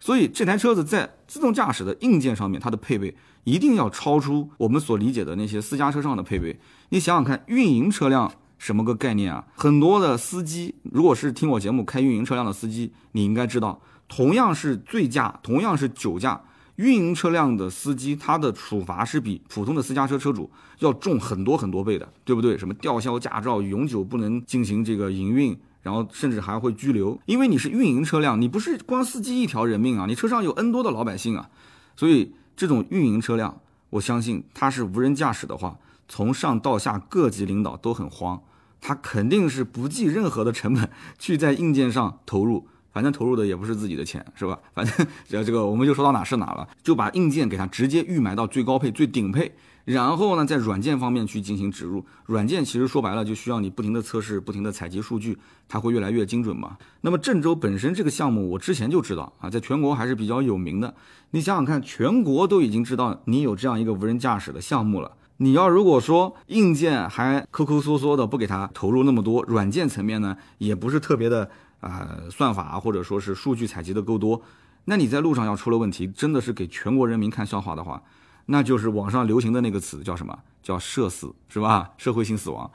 [0.00, 6.58] 所以这台车子在自动驾驶的硬件上面，它的配备一定要超出我们所理解的那些私家车上的配备。
[6.90, 9.44] 你想想看，运营车辆什么个概念啊？
[9.56, 16.40] 很多的司机，如果是听我节目开运营车辆的司机，你应该知道，同样是醉驾，同样是酒驾。
[16.76, 22.58] 运营车辆的司机，他的处罚是比普通的私家车车主要重很多很多倍的，对不对？
[22.58, 31.48] 什么吊销驾照，永久不能进行这个营运，然后甚至还会拘留，因为你是运营车辆，你不是光司机一条人命啊，你车上有 N 多的老百姓啊，
[31.94, 33.60] 所以这种运营车辆，
[33.90, 38.42] 我相信它是无人驾驶的话，从上到下各级领导都很慌，
[38.80, 42.66] 他肯定是不计任何的成本去在硬件上投入。
[42.94, 44.56] 反正投入的也不是自己的钱，是吧？
[44.72, 49.52] 反正只要这个，我们就说到哪是哪了，就把硬件给它直接预埋到最高配、最顶配，
[49.84, 52.04] 然后呢，在软件方面去进行植入。
[52.26, 55.36] 软件其实说白了，就需要你不停的测试、不停的采集数据，
[55.68, 56.76] 它会越来越精准嘛。
[57.00, 60.94] 那么郑州本身这个项目，我之前就知道啊，在全国还是比较有名的。
[61.32, 71.50] 你想想看，全国都已经知道你有这样一个无人驾驶的项目了，你要如果说硬件还抠抠缩缩的不给它投入那么多，软件层面呢，也不是特别的。
[71.84, 74.40] 啊，算法或者说是数据采集的够多，
[74.86, 78.02] 那你在路上要出了问题，真的是给全国人民看笑话的话，
[78.46, 80.38] 那就是网上流行的那个词叫什么？
[80.62, 81.92] 叫社死，是吧？
[81.98, 82.70] 社会性死亡。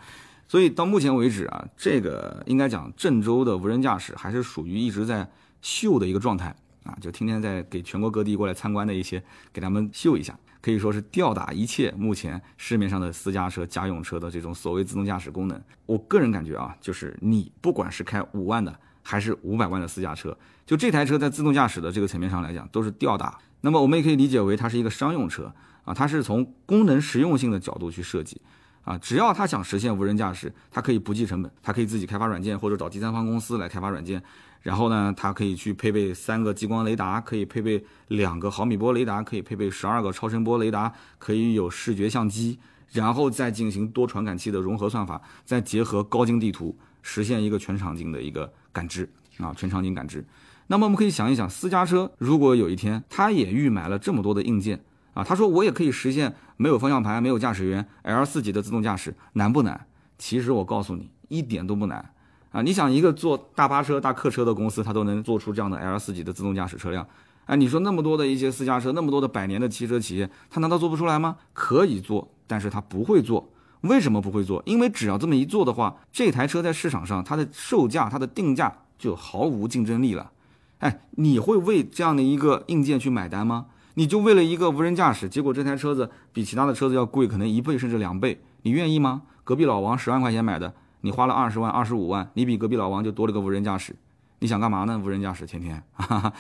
[0.47, 5.29] 所以到目前为止啊，这个应该讲郑州的无人驾驶还是属于一直在
[5.61, 15.61] 秀的一个状态啊，就天天在给全国各地过来参观的一些给他们秀一下，可以说是吊打一切目前市面上的私家车、家用车的这种所谓自动驾驶功能。
[15.85, 18.79] 我个人感觉啊，就是你不管是开五万的。
[19.09, 20.37] 还是五百万的私家车。
[20.67, 23.39] 就这台车在自动驾驶的这个层面上来讲，都是吊打。
[23.61, 25.51] 那么我们也可以理解为它是一个商用车
[25.83, 28.39] 啊，它是从功能实用性的角度去设计
[28.83, 28.95] 啊。
[28.99, 34.21] 只要它想实现无人驾驶，它可以不计成本，它可以自己开发软件或者找第三方公司来开发软件。
[34.61, 42.59] 然后呢，它可以去配备三个激光雷达，可以配备两个毫米波雷达，可以配备十二个超声波雷达，可以有视觉相机，
[42.91, 50.25] 然后再进行多传感器的融合算法，再结合高精地图，实现一个全场景的一个感知啊，全场景感知。
[50.67, 54.79] 那么我们可以想一想，私家车如果有一天它也预埋了这么多的硬件
[55.13, 59.87] 啊，他说我也可以实现没有方向盘、没有驾驶员 L 四级的自动驾驶，难不难？
[60.17, 62.13] 其实我告诉你，一点都不难
[62.51, 62.61] 啊！
[62.61, 67.07] 你想一个做大巴车、大客车的公司，它都能做出这样的 L 四级的自动驾驶车辆，
[67.45, 71.37] 哎，你说那么多的一些私家车，那么多的百年的汽车企业，它难道做不出来吗？
[71.53, 73.49] 可以做，但是它不会做。
[73.81, 74.61] 为什么不会做？
[74.65, 80.31] 因为只要这么一做的话，这台车在市场上它的售价、它的定价就毫无竞争力了。
[80.79, 83.67] 哎，你会为这样的一个硬件去买单吗？
[83.95, 89.23] 你就为了一个无人驾驶，结果这台车子比其他的车子要贵，可能一倍甚至两倍，你愿意吗？
[89.43, 93.95] 隔壁老王十万块钱买的，你花了二十万、二十五万，你比隔壁老王就多了个无人驾驶，
[94.39, 95.01] 你想干嘛呢？
[95.03, 95.83] 无人驾驶天天，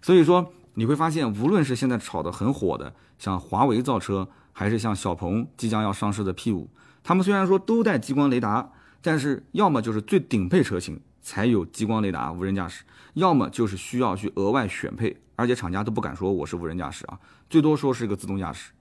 [0.00, 6.68] 所以说你会发现，无论是现在炒得很火的，像华为造车，还是像小鹏即将要上市的 P 五，
[7.08, 11.00] 他们虽然说都带激光雷达，但是要么就是最顶配车型。
[11.22, 17.18] 才有激光雷达无人驾驶，要么就是需要去额外选配，而且厂家都不敢说我是无人驾驶啊，
[17.48, 18.72] 最多说是个自动驾驶。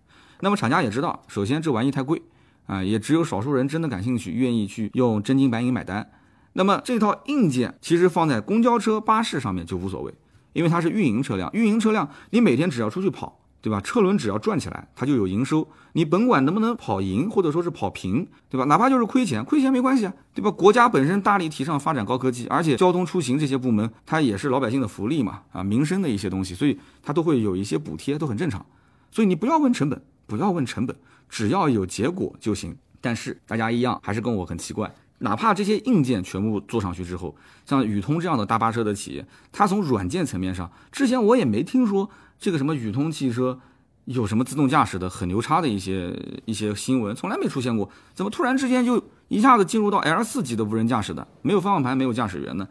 [0.42, 2.22] 那么厂家也知道，首先这玩意太贵
[2.66, 6.10] 啊，也只有少数人真的感兴趣，愿意去用真金白银买单。
[6.54, 10.13] 那么这套硬件其实放在公交车、巴士上面就无所谓，
[10.52, 13.40] 因为它是运营车辆，运营车辆你每天只要出去跑。
[13.67, 13.82] 对吧？
[13.82, 15.67] 车轮只要转起来，它就有营收。
[15.91, 18.63] 你甭管能不能跑赢，或者说是跑平，对吧？
[18.63, 20.49] 哪怕就是亏钱，亏钱没关系啊，对吧？
[20.49, 28.65] 国家本身大力提倡发展高科技，而且交通出行这些部门，它也是老百姓的福利嘛，啊，民生的一些东西，所以它都会有一些补贴，都很正常。
[29.12, 30.95] 所以你不要问成本，不要问成本，
[31.27, 32.73] 只要有结果就行。
[33.01, 42.10] 但是大家一样还是跟我很奇怪，哪怕这些硬件全部做上去之后，像宇通这样的大巴车的企业，它从软件层面上，之前我也没听说。
[42.39, 43.60] 这个什么宇通汽车
[44.06, 52.67] 有什么自动驾驶的很牛叉的一些一些新闻，从来没出现过，怎么突然之间就一下子进入到 L 四级的无人驾驶的，没有方向盘，没有驾驶员呢？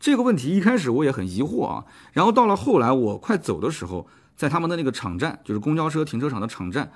[0.00, 6.90] 这个问题一开始我也很疑惑啊，然后到了后来我快走的时候，在他们的那个场站，就是公交车停车场的场站，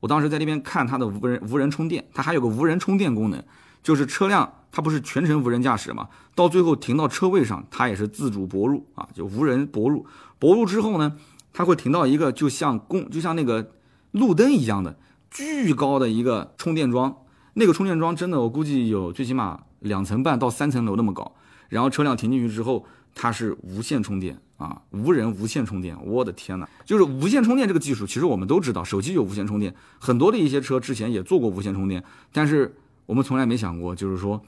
[0.00, 3.40] 我当时在那边看它的无人无人充电，它还有个无人充电功能，
[3.82, 10.06] 就是车辆它不是全程无人驾驶嘛，到最后停到车位上，它也是自主泊入啊，就无人泊入，
[10.38, 11.14] 泊入之后呢？
[11.56, 13.72] 它会停到一个就像公就像那个
[14.10, 14.98] 路灯一样的
[15.30, 17.16] 巨高的一个充电桩，
[17.54, 21.32] 那个充电桩真的我估计有最起码两层半到三层楼那么高。
[21.70, 25.96] 然后车辆停进去之后，它是无线充电啊，无人无线充电。
[26.04, 34.42] 我的天哪，就是无线充电这个技术，其实我们都知道，手机有无线充电，很多的一些车之前也做过无线充电，但是我们从来没想过，就是说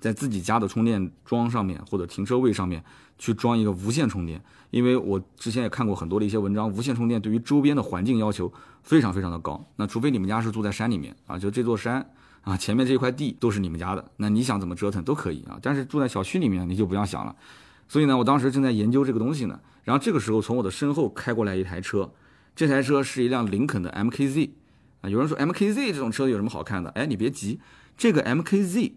[0.00, 2.82] 在自己家的充电桩上面或者停车位上面
[3.18, 4.42] 去装一个无线充电。
[4.70, 9.64] 因为我之前也看过很多的一些文章，无线充电对于周边的环境要求非常非常的高。
[9.76, 12.06] 那除非你们家是住在山里面啊，就这座山
[12.42, 15.58] 啊，前面这块地都是你们家的，那你想怎么折腾都可以啊。
[15.62, 17.34] 但是住在小区里面你就不要想了。
[17.88, 19.58] 所以呢，我当时正在研究这个东西呢。
[19.84, 22.12] 然后这个时候从我的身后开过来一台车，
[22.54, 24.50] 这台车是一辆林肯的 MKZ
[25.00, 25.08] 啊。
[25.08, 26.90] 有人说 MKZ 这种车有什么好看的？
[26.90, 27.58] 哎，你别急，
[27.96, 28.92] 这个 MKZ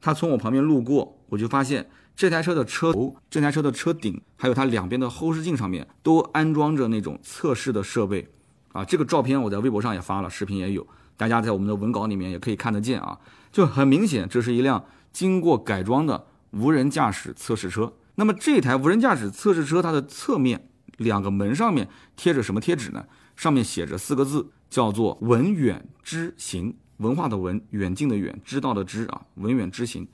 [0.00, 1.88] 他从我旁边路过，我就发现。
[2.16, 8.28] 这台车的车头、这台车的车顶，还有它两边的后视镜上面，都安装着那种测试的设备，
[8.72, 10.86] 啊，这个照片我在微博上也发了，视频也有，
[11.16, 13.18] 大家在我们的文稿里面也可以看得见啊，
[13.50, 17.94] 就很明显，这是一辆经过改装的无人驾驶测试车。
[18.16, 23.06] 那么这台无人驾驶测试车，它的侧面两个门上面贴着什么贴纸呢？
[23.34, 30.06] 上面写着四个字，叫做“文远知行”，文化的文，远近的远，知道的知啊，文远知行。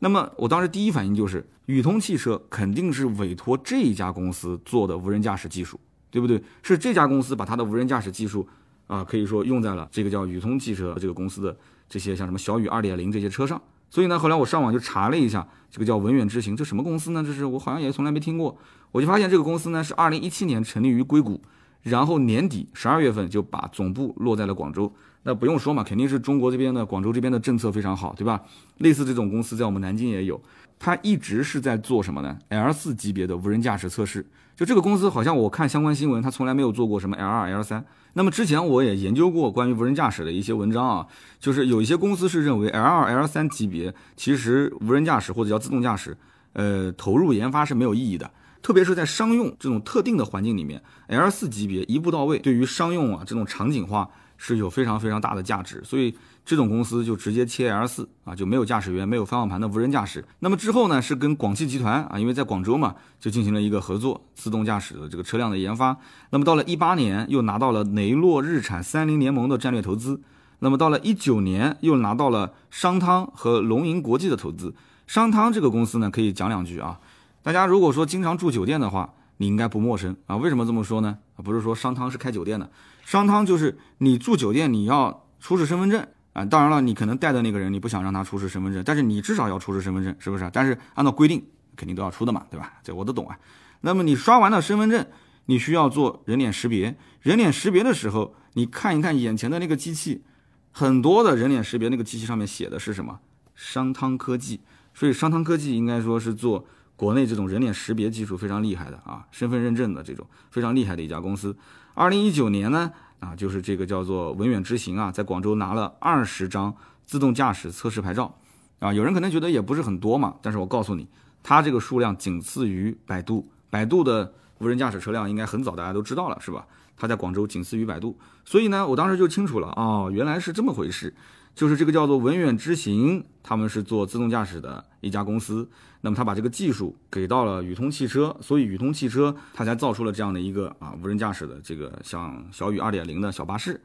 [0.00, 5.78] 那么我当时第一反应就是，宇通汽车肯定是委托这一家公司做的无人驾驶技术，
[6.10, 6.42] 对不对？
[6.62, 8.46] 是这家公司把它的无人驾驶技术，
[8.86, 11.56] 啊，可以说用在了这个叫宇通汽车这个公司的
[11.88, 13.60] 这些像什么小宇二点零这些车上。
[13.88, 17.22] 所以呢，后来我上网就查了一下，这个叫文远之行，这什么公司呢？
[17.24, 18.58] 这是我好像也从来没听过。
[18.90, 21.40] 我就发现这个公司呢是二零一七年成立于硅谷，
[21.82, 24.92] 然后年底十二月份就把总部落在了广州。
[25.24, 28.40] 那不用说嘛，肯定是中国这边的广州这边的政策非常好，对吧？
[28.78, 30.40] 类似这种公司在我们南京也有，
[30.78, 34.24] 它一直是在做什么呢？L 四级别的无人驾驶测试。
[34.54, 37.84] 就这个公司好像我看相关新闻，它从来没有做过什么 L 二、L 三。
[38.12, 41.06] 那么之前我也研究过关于无人驾驶的一些文章啊，
[41.40, 46.16] 就是有一些公司是认为 L 二、L 三级别其实无人驾驶或者叫自动驾驶，
[46.52, 48.30] 呃，投入研发是没有意义的。
[48.62, 55.82] 特别是在商用这种特定的环境里面，L 四级别一步到位，对于商用啊这种场景化是有非常非常大的价值。
[55.84, 60.24] 所以这种公司就直接切 L 四啊，就没有驾驶员、没有方向盘的无人驾驶。
[60.40, 65.96] 那么之后呢，是跟广汽集团啊，因为在广州嘛，就进行了一个合作，自动驾驶的这个车辆的研发。
[66.30, 70.20] 那么到了一八年，又拿到了雷诺、日产、三菱联盟的战略投资。
[70.60, 74.74] 那么到了一九年，又拿到了商汤和龙吟国际的投资。
[75.06, 76.98] 商汤这个公司呢，可以讲两句啊。
[77.42, 80.36] 大家如果说经常住酒店的话，你应该不陌生啊。
[80.36, 81.18] 为什么这么说呢？
[81.36, 82.70] 不是说商汤是开酒店的，
[83.04, 86.44] 商汤就是你住酒店你要出示身份证啊。
[86.44, 90.48] 当然了，你可能带的那个人你不想让他出示身份证，但是你至少要出示身份证，是不是？
[90.52, 91.44] 但是按照规定
[91.76, 92.74] 肯定都要出的嘛，对吧？
[92.82, 93.36] 这我都懂啊。
[93.80, 95.04] 那么你刷完了身份证，
[95.46, 96.96] 你需要做人脸识别。
[97.20, 100.22] 人脸识别的时候，你看一看眼前的那个机器，
[100.70, 103.18] 很多的人脸识别那个机器上面写的是什么？
[103.54, 104.60] 商汤科技。
[104.94, 106.64] 所以商汤科技应该说是做。
[106.96, 111.56] 国内这种人脸识别技术非常厉害的啊，身份认证的这种非常厉害的一家公司。
[111.94, 118.38] 二零一九年呢，啊，就是这个叫做文远之行啊，在广州拿了二十张自动驾驶测试牌照，
[118.78, 121.08] 啊，有人可能觉得也不是很多嘛，但是我告诉你，
[121.42, 126.66] 它这个数量仅次于百度，百度的无人驾驶车辆应该很早大家都知道了是吧？
[126.96, 131.12] 它在广州仅次于百度，所以呢，我当时就清楚了哦，原来是这么回事。
[131.54, 135.68] 就是这个叫做文远之行，他们是做自动驾驶的一家公司。
[136.04, 143.82] 那么他把这个技术给到了宇通汽车，所以宇通汽车它才造出了这样的一个啊无人驾驶的这个像小雨二点零的小巴士。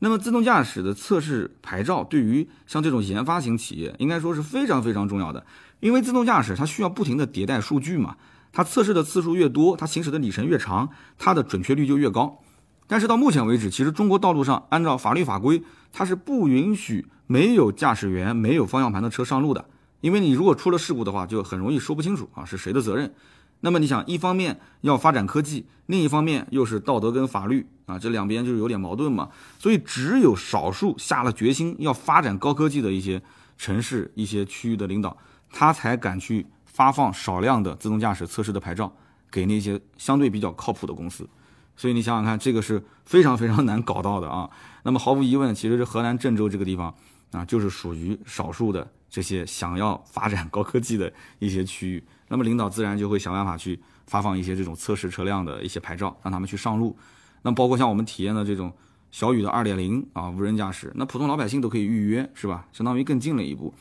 [0.00, 5.46] 那么自动驾驶的测试牌照对于像这种研发型企业应该说是非常非常重要的，
[5.80, 8.16] 因为自动驾驶它需要不停的迭代数据嘛，
[8.52, 12.38] 它测试的次数越多，它行驶的里程越长，它的准确率就越高。
[12.86, 19.64] 但是到目前为止，其实中国道路上按照法律法规，它是不允许没有驾驶员、没有方向盘的车上路的。
[20.02, 23.10] 因为你如果出了事故的话，就很容易说不清楚啊是谁的责任。
[23.60, 29.30] 那么你想，一方面要发展科技，另一方面又是道德跟法律啊，这两边就是有点矛盾嘛。
[29.58, 33.22] 所以只有少数下了决心要发展高科技的一些
[33.56, 35.16] 城市、一些区域的领导，
[35.48, 38.92] 他才敢去发放少量的自动驾驶测试的牌照
[39.30, 41.28] 给那些相对比较靠谱的公司。
[41.76, 44.50] 所以你想想看，这个是非常非常难搞到的啊。
[44.82, 46.92] 那么毫无疑问，其实是河南郑州这个地方
[47.30, 52.02] 啊，就是属于少数的这些想要发展高科技的一些区域。
[52.28, 56.96] 那么领导自然就会想办法去发放一些这种测试车辆的一些牌照，让他们去上路。
[57.42, 58.72] 那包括像我们体验的这种
[59.10, 62.66] 小雨的二点零啊，无人驾驶，那普通老百姓都可以预约，是吧？
[62.72, 63.74] 相当于更近了一步。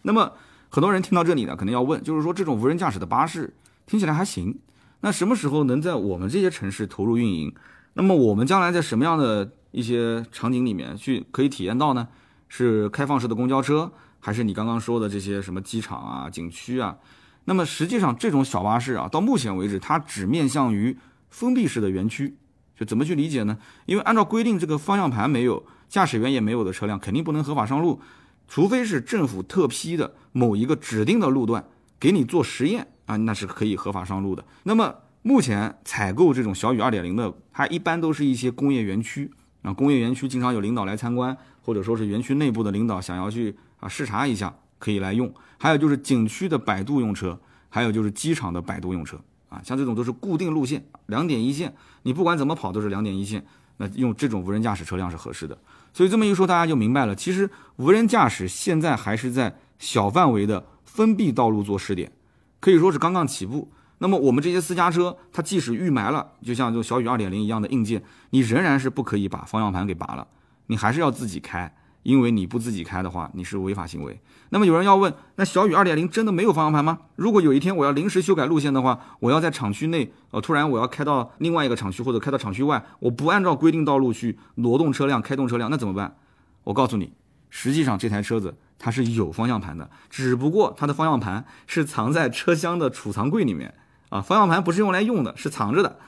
[0.00, 0.32] 那么
[0.70, 3.52] 很多人听到这里呢，可能要问，就是说这种无人驾驶的巴士
[3.84, 4.58] 听起来还行。
[5.00, 7.54] 那什么时候能在我们这些城市投入运营？
[7.92, 12.08] 那么我们将来在什么样的一些场景里面去可以体验到呢？
[12.48, 16.96] 是开放式的公交车，还是你刚刚说的这些什么机场啊、景区啊？
[17.44, 20.96] 那么实际上这种小巴士啊，到目前为止它只面向于
[21.30, 22.36] 封闭式的园区。
[22.76, 23.58] 就怎么去理解呢？
[23.86, 28.00] 因为按照规定，这个方向盘没有、驾驶员也没有的车辆肯定不能合法上路，
[28.46, 31.64] 除非是政府特批的某一个指定的路段
[31.98, 32.86] 给你做实验。
[33.06, 34.44] 啊，那是可以合法上路的。
[34.64, 39.30] 那么目前采购这种小雨二点零的，它一般都是一些工业园区
[39.62, 45.32] 啊，工业园区经常有领导来参观，或者说是园区内部的领导想要去啊视察一下，可以来用。
[45.58, 47.38] 还有就是景区的摆渡用车，
[47.68, 53.44] 还有就是机场的摆渡用车啊，像这种都是固定路线，两点一线，你不管怎么跑都是两点一线，
[53.78, 55.58] 那用这种无人驾驶车辆是合适的。
[55.92, 62.12] 所以这么一说，大家就明白了，其实无人驾驶现在还是在小范围的封闭道路做试点。
[62.60, 63.70] 可以说是刚刚起步。
[64.00, 70.24] 那么我们这些私家车，它即使预埋了，就像这小雨二点零一样的硬件，你仍然是不可以把方向盘给拔了，
[70.66, 71.74] 你还是要自己开，
[72.08, 74.18] 因为你不自己开的话，你是违法行为。
[74.48, 77.00] 那么有人要问，那小雨二点零真的没有方向盘吗？
[77.16, 86.16] 如果有一天我要临时修改路线的话，我要在厂区内，呃，突然我要开到另外一个厂区或者开到厂区外，我不按照规定道路去挪动车辆、开动车辆，那怎么办？
[86.64, 87.12] 我告诉你，
[87.50, 88.56] 实际上这台车子。
[88.80, 93.74] 它是有方向盘的，只不过它的方向盘是藏在车厢的储藏柜里面
[94.08, 94.20] 啊。
[94.20, 95.98] 方向盘不是用来用的，是藏着的。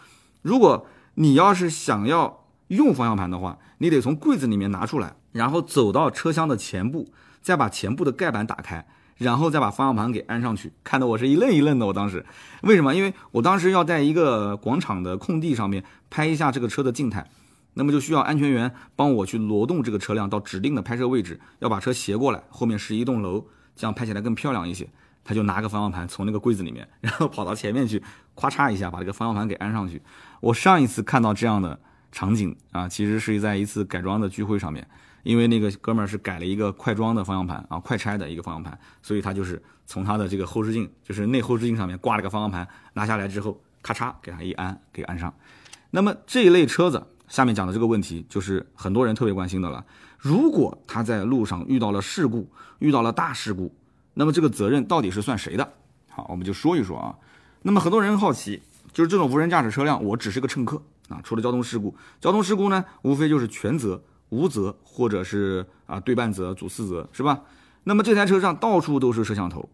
[0.42, 10.72] 如果你要是想要用方向盘的话，你得从柜子里面拿出来，然后走到车厢的前部，再把前部的盖板打开，然后再把方向盘给安上去。
[10.82, 11.86] 看得我是一愣一愣的。
[11.86, 12.24] 我当时
[12.62, 12.94] 为什么？
[12.94, 17.30] 因为我当时要在一个广场的空地上面拍一下这个车的静态。
[17.74, 24.88] 那么就需要安全员帮我去挪动这个车辆到指定的拍摄位置，要把车斜过来，后面是一栋楼，这样拍起来更漂亮一些。
[25.22, 28.02] 他就拿个方向盘从那个柜子里面，然后跑到前面去，
[28.34, 30.02] 咵嚓一下把这个方向盘给安上去。
[30.40, 31.78] 我上一次看到这样的
[32.10, 34.84] 场景啊，其实是在一次改装的聚会上面。
[35.22, 45.32] 因为那个哥们儿是改了一个快装的方向盘啊，快拆的一个方向盘，所以他就是从他的这个后视镜，就是内后视镜上面挂了个方向盘，拿下来之后，咔嚓给他一安，给安上。
[45.90, 49.84] 那么这一类车子，下面讲的这个问题就是很多人特别关心的了。
[50.18, 53.74] 如果他在路上遇到了事故，遇到了大事故，
[54.14, 55.72] 那么这个责任到底是算谁的？
[56.08, 57.14] 好，我们就说一说啊。
[57.62, 67.42] 那么很多人好奇，就是这种无人驾驶车辆，我只是个乘客啊，出了交通事故，交通事故呢，无非就是全责、无责，或者是啊对半责、主次责，是吧？
[67.84, 69.68] 那么这台车上到处都是摄像头，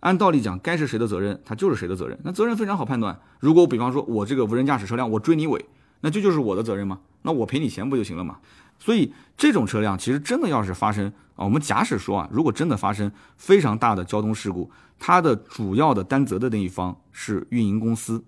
[0.00, 2.18] 按道理讲，该是谁的责任，它就是谁的责任。
[2.22, 3.20] 那责任非常好判断。
[3.38, 5.64] 如果比方说我这个无人驾驶车辆，我追你尾，
[6.00, 7.00] 那这就是我的责任吗？
[7.22, 8.38] 那我赔你钱不就行了吗？
[8.78, 18.24] 所以这种车辆其实真的要是发生啊，我们假使说啊，如果真的发生非常大的交通事故，它的主要的担责的那一方是运营公司。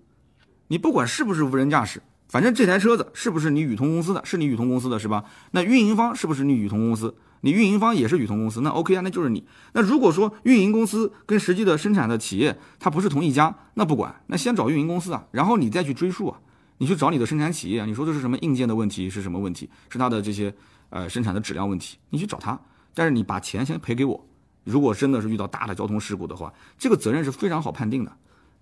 [0.67, 2.01] 你不管是不是无人驾驶，
[2.33, 5.23] 反正这台车子是不是你宇通公司的，是你宇通公司的是吧？
[5.51, 7.13] 那运营方是不是你宇通公司？
[7.41, 9.45] 你运营方也是宇通公司，那 OK 啊，那就是你。
[9.73, 16.39] 那如果说运营公司跟实际的生产的企业它不是同一家，那不管，那先找运营公司啊，然后你再去追溯啊。
[16.79, 19.07] 你去找你的生产企业，你说这是什么硬件的问题？
[19.07, 19.69] 是什么问题？
[19.91, 20.51] 是它的这些
[20.89, 21.99] 呃生产的质量问题？
[22.09, 22.59] 你去找他，
[22.95, 24.25] 但是你把钱先赔给我。
[24.63, 28.11] 如果真的是遇到大的交通事故的话，这个责任是非常好判定的，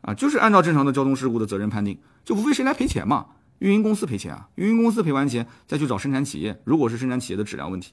[0.01, 3.27] 啊，就是按照正常的交通事故的责任判定，就无非谁来赔钱嘛？
[3.61, 6.59] 运营公司赔钱啊，运营公司赔完钱再去找生产企业。
[6.63, 7.91] 如果是生产企业的质量问题，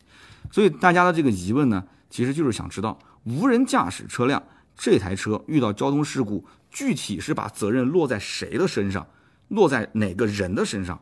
[0.50, 4.42] 所以大家的这个疑问呢，其实就是想知道无人驾驶车辆
[4.74, 9.06] 这台车遇到交通事故，具体是把责任落在谁的身上？
[9.48, 10.98] 落在哪个人的身上？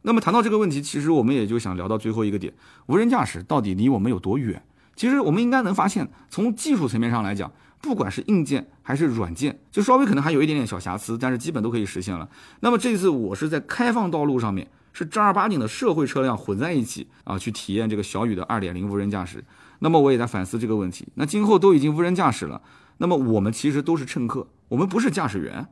[0.00, 2.54] 那么谈到这个问题，其实我们也就想聊到最后一个点：
[2.86, 4.62] 无人驾驶到底离我们有多远？
[4.96, 12.28] 其实我们应该能发现，从技术层面上来讲，不管是硬件还是软件，就稍微可能还有一点点小瑕疵，但是基本都可以实现了。
[12.60, 19.44] 那么这次我是在开放道路上面，是正儿八经的社会车辆混在一起啊，去体验这个小雨的二点零无人驾驶。
[19.80, 21.06] 那么我也在反思这个问题。
[21.16, 22.62] 那今后都已经无人驾驶了，
[22.96, 25.68] 那么我们其实都是乘客，我们不是驾驶员。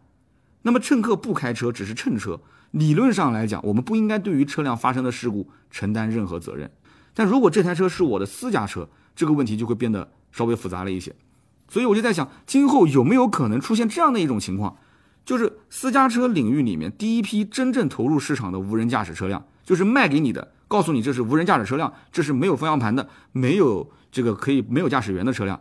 [0.62, 2.40] 那么乘客不开车，只是乘车。
[2.72, 6.70] 理论上来讲，我们不应该对于车辆发生的事故承担任何责任。
[7.14, 11.14] 但如果这台车是我的私家车，这个问题就会变得稍微复杂了一些。
[11.68, 14.76] 所以我就在想，今后有没有可能出现这样的一种情况，
[15.24, 25.60] 就是私家车领域里面第一批真正投入市场的无人驾驶车辆，就是卖给你的，告诉你这是无人驾驶车辆，这是没有方向盘的，没有这个可以没有驾驶员的车辆。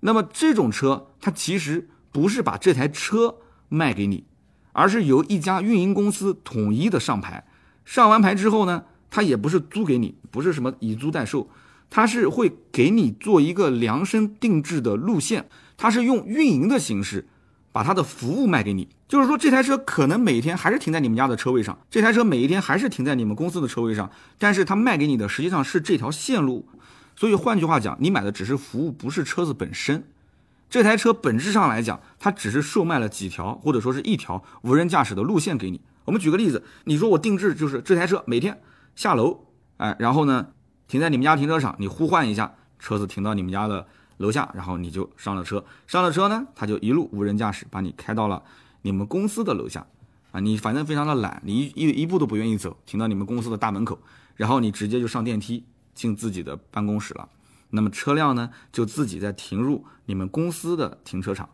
[0.00, 3.36] 那么这种车，它其实不是把这台车
[3.68, 4.24] 卖给你。
[4.72, 7.44] 而是由一家运营公司统一的上牌，
[7.84, 11.48] 上完牌之后呢，它也不是租给你，不是什么以租代售，
[11.90, 17.26] 它是会给你做一个量身定制的路线，它是用运营的形式
[17.72, 18.88] 把它的服务卖给你。
[19.08, 26.68] 就是说，这台车可能每天还是停在你们家的车位上，这台车每一天还是停在你们公司的车位上，但是它卖给你的实际上是这条线路。
[27.16, 30.04] 所以换句话讲，你买的只是服务，不是车子本身。
[30.68, 35.80] 这台车本质上来讲，它只是售卖了几条或者说是一条无人驾驶的路线给你。
[36.04, 38.60] 我们举个例子，你说我定制就是这台车每天
[38.94, 39.46] 下楼，
[39.78, 40.48] 哎，然后呢
[40.88, 43.86] 停在你们家停车场，你呼唤一下车子停到你们家的
[44.16, 48.42] 楼下，然后你就上了车，上了车呢，它就一路无人驾驶把你开到了
[48.82, 49.86] 你们公司的楼下，
[50.32, 53.98] 啊，你反正非常的懒，你一一一步都不愿意走，停到你们公司的大门口，
[54.34, 55.64] 然后你直接就上电梯
[55.94, 57.28] 进自己的办公室了。
[57.70, 61.50] 那么车辆呢，就自己再停入你们公司的停车场。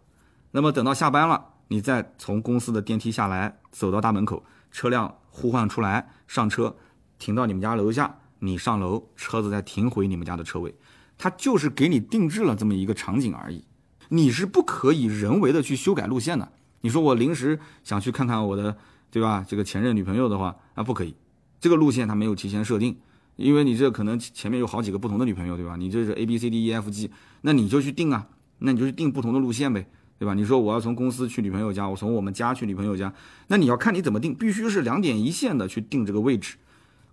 [0.52, 6.76] 那么等到下班了，你再从公司的电梯下来，走到大门口，车辆呼唤出来上车，
[7.18, 10.74] 停到你们家楼下，你上楼，车子再停回你们家的车位。
[11.16, 13.64] 它就是给你定制了这么一个场景而已。
[14.08, 16.52] 你是不可以人为的去修改路线的。
[16.80, 18.76] 你说我临时想去看看我的，
[19.10, 19.44] 对吧？
[19.46, 21.14] 这个前任女朋友的话，啊，不可以。
[21.60, 22.96] 这个路线它没有提前设定。
[23.36, 25.74] 因为你这可能前面有好几个不同的女朋友，对吧？
[25.74, 27.10] 你这是 A B C D E F G，
[27.40, 28.28] 那你就去定啊，
[28.58, 29.84] 那你就去定不同的路线呗，
[30.20, 30.34] 对吧？
[30.34, 33.12] 你说我要从公司去女朋友家，我从我们家去女朋友家，
[33.48, 36.54] 那你要看你怎么定，必须是两点一线的去定这个位置。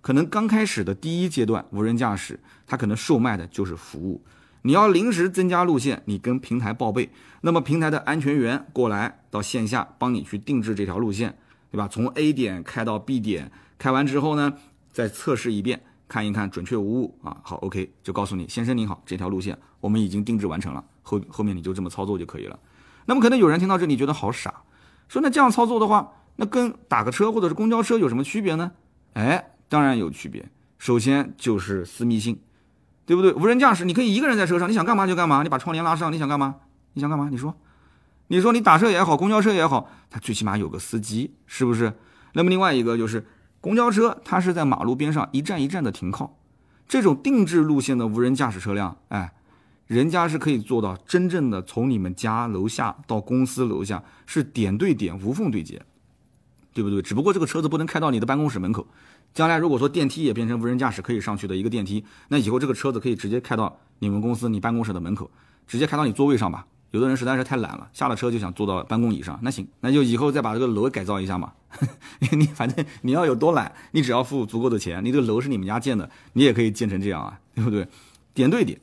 [0.02, 4.22] 可能刚开始的第一阶段无人驾驶，它可能售卖的就是服务。
[4.64, 7.10] 你要临时增加路线，你跟平台报备，
[7.42, 11.38] 那么平台的安全员过来到线下帮你去定制这条路线，
[11.72, 11.88] 对吧？
[11.88, 14.54] 从 A 点开到 B 点，开完之后呢，
[14.92, 15.82] 再测试一遍。
[16.08, 22.60] 看一看准确无误啊，好，OK，就告诉你，先生您好，这条路线我们已经定制完成了，后 后面你就这么操作就可以了。
[23.06, 24.64] 那么可能有人听到这里觉得好傻，
[25.08, 28.74] 说那这样操作的话，那跟打个车或者是公交车有什么区别呢？
[29.14, 30.44] 哎，当然有区别。
[30.78, 32.38] 首先就是私密性，
[33.06, 33.32] 对不对？
[33.32, 36.58] 无人驾驶你可以一个人在车上，你想干嘛就干嘛，你把窗帘拉上，你想干嘛？
[36.96, 37.30] 你想干嘛？
[37.32, 37.56] 你说，
[38.28, 41.94] 你说你打车也好，公交车也好，它最起码有个司机，是不是？
[42.34, 43.26] 那么另外一个就是。
[43.64, 46.36] 公交车它是在马路边上一站一站的停靠，
[46.88, 49.34] 这种定制路线的无人驾驶车辆，哎，
[49.86, 55.80] 人家是可以做到真正的从你们家楼下到公司楼下是点对点无缝对接，
[56.74, 57.02] 对不对？
[57.02, 58.86] 只不过这个车子不能开到你的办公室门口。
[59.34, 65.30] 将来如果说电梯也变成无人驾驶可以上去的一个电梯，那以后这个车子可以直接开到你们公司你办公室的门口，
[65.68, 66.66] 直接开到你座位上吧。
[66.92, 71.54] 有的人实在是太懒了，下了车就想坐到办公椅上，那行，那就以后再把这个楼改造一下嘛。
[72.32, 77.88] 你反正你要有多懒，你只要付足够的钱，你这个楼是你们家建的，你也可以建成这样啊，对不对？
[78.34, 78.78] 点对点。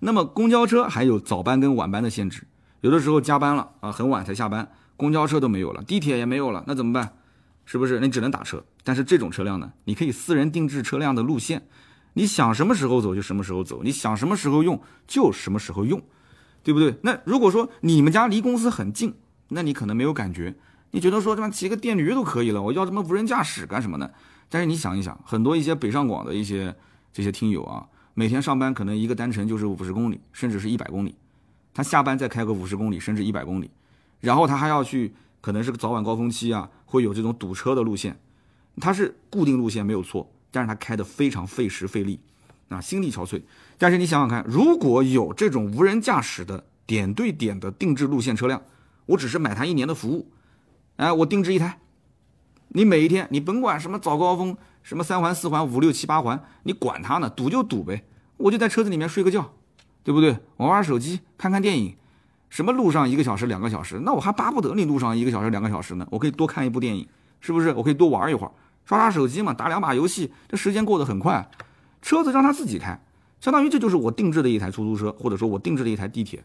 [0.00, 2.42] 那么公交车还有早班跟晚班的限制，
[2.82, 7.14] 有的时候加班了啊，很晚才下班，公交车都没有了，地铁也没有了，那怎么办？
[7.64, 8.00] 是不是？
[8.00, 8.64] 你只能打车。
[8.82, 11.66] 但是这种车辆呢，你可以私人定制车辆的路线，
[12.14, 16.02] 你想什么时候走就什么时候走，你想什么时候用就什么时候用。
[16.62, 16.96] 对不对？
[17.02, 19.14] 那如果说你们家离公司很近，
[19.48, 20.54] 那你可能没有感觉，
[20.92, 24.10] 你觉得说他妈骑个电驴都可以了，我要什么无人驾驶干什么呢？
[24.48, 26.74] 但是你想一想，很多一些北上广的一些
[27.12, 31.14] 这些听友啊，每天上班可能一个单程就是五十公里，甚至是一百公里，
[31.74, 33.70] 他下班再开个五十公里，甚至一百公里，
[34.20, 35.14] 然后他还要去，
[35.44, 38.18] 可能是个早晚高峰期啊，会有这种堵车的路线，
[38.80, 42.18] 它是固定路线没有错，但是它开的非常费时费力。
[42.70, 43.42] 啊，心力憔悴。
[43.76, 48.62] 但是你想想看，如果有这种无人驾驶的点对点的定制路线车辆，
[49.04, 50.30] 我只是买它一年的服务，
[50.96, 51.78] 哎，我定制一台，
[52.68, 58.02] 你每一天你甭管什么早高峰，什么三环四环五六七八环，你管它呢，堵就堵呗，
[58.38, 59.52] 我就在车子里面睡个觉，
[60.02, 60.38] 对不对？
[60.56, 61.96] 玩玩手机，看看电影，
[62.54, 67.04] 什么路上一个小时两个小时，那我还巴不得你路上一个小时两个小时呢，我可以多看一部电影，
[67.40, 67.72] 是不是？
[67.72, 68.52] 我可以多玩一会儿，
[68.84, 71.50] 刷刷手机嘛，打两把游戏，这时间过得很快。
[72.00, 72.96] 车子让他自己开，
[73.40, 76.44] 相当于这就是我定制的一台出租车，或者说我定制的一台地铁。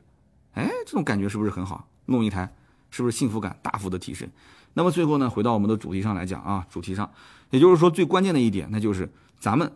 [0.56, 1.88] 哎，这种感觉是不是很好？
[2.08, 2.52] 弄一台，
[2.90, 4.28] 是不是幸福感大幅的提升？
[4.74, 7.08] 那么最后呢，回到我们的主题上来讲啊，主题上，
[7.52, 9.08] 也就是说最关键的一点，那就是
[9.38, 9.72] 咱们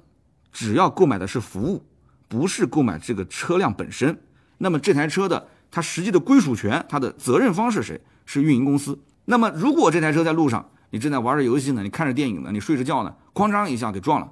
[0.52, 1.86] 只要购买的是服务，
[2.28, 4.20] 不是购买这个车辆本身。
[4.58, 8.00] 那么这台车的它实际的归属权，它的责任方是谁？
[8.28, 9.00] 是运营公司。
[9.26, 14.32] 那么如果这台车在路上，你正在玩着游戏呢，你看着电影呢，你睡着觉呢，哐当一下给撞了。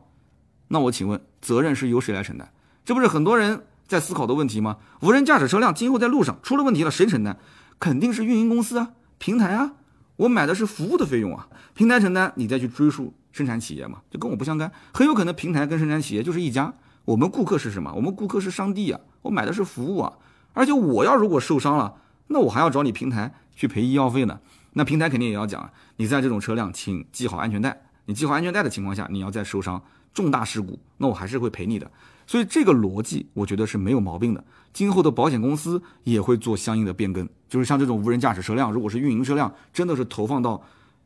[0.67, 2.47] 那我请问，责任是由谁来承担？
[2.85, 4.77] 这不是很多人在思考的问题吗？
[5.01, 7.39] 无人驾驶车辆今后在路上出了问题了，谁承担？
[7.79, 9.73] 肯定是运营公司啊，平台啊。
[10.17, 14.71] 我买的是服务的费用啊，平台承担，你再去追溯生产企业嘛，这跟我不相干。
[14.93, 16.71] 很有可能平台跟生产企业就是一家。
[17.05, 17.91] 我们顾客是什么？
[17.95, 20.13] 我们顾客是上帝啊，我买的是服务啊。
[20.53, 21.95] 而且我要如果受伤了，
[22.27, 24.39] 那我还要找你平台去赔医药费呢。
[24.73, 27.81] 那平台肯定也要讲，你在这种车辆，请系好安全带。
[28.05, 29.81] 你系好安全带的情况下，你要再受伤。
[30.13, 31.89] 重大事故，那我还是会赔你的，
[32.27, 34.43] 所以这个逻辑我觉得是没有毛病的。
[34.73, 40.61] 今后的保险公司也会做相应的变更，就是像这种无人驾驶车辆，如果是运营车辆，真的是投放到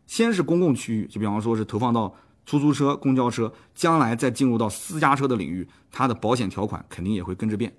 [0.08, 2.12] 先是公共区域，就比方说是投放到
[2.48, 7.72] 出租车、公交车，将来再进入到私家车的领域，它的保险条款肯定也会跟着变。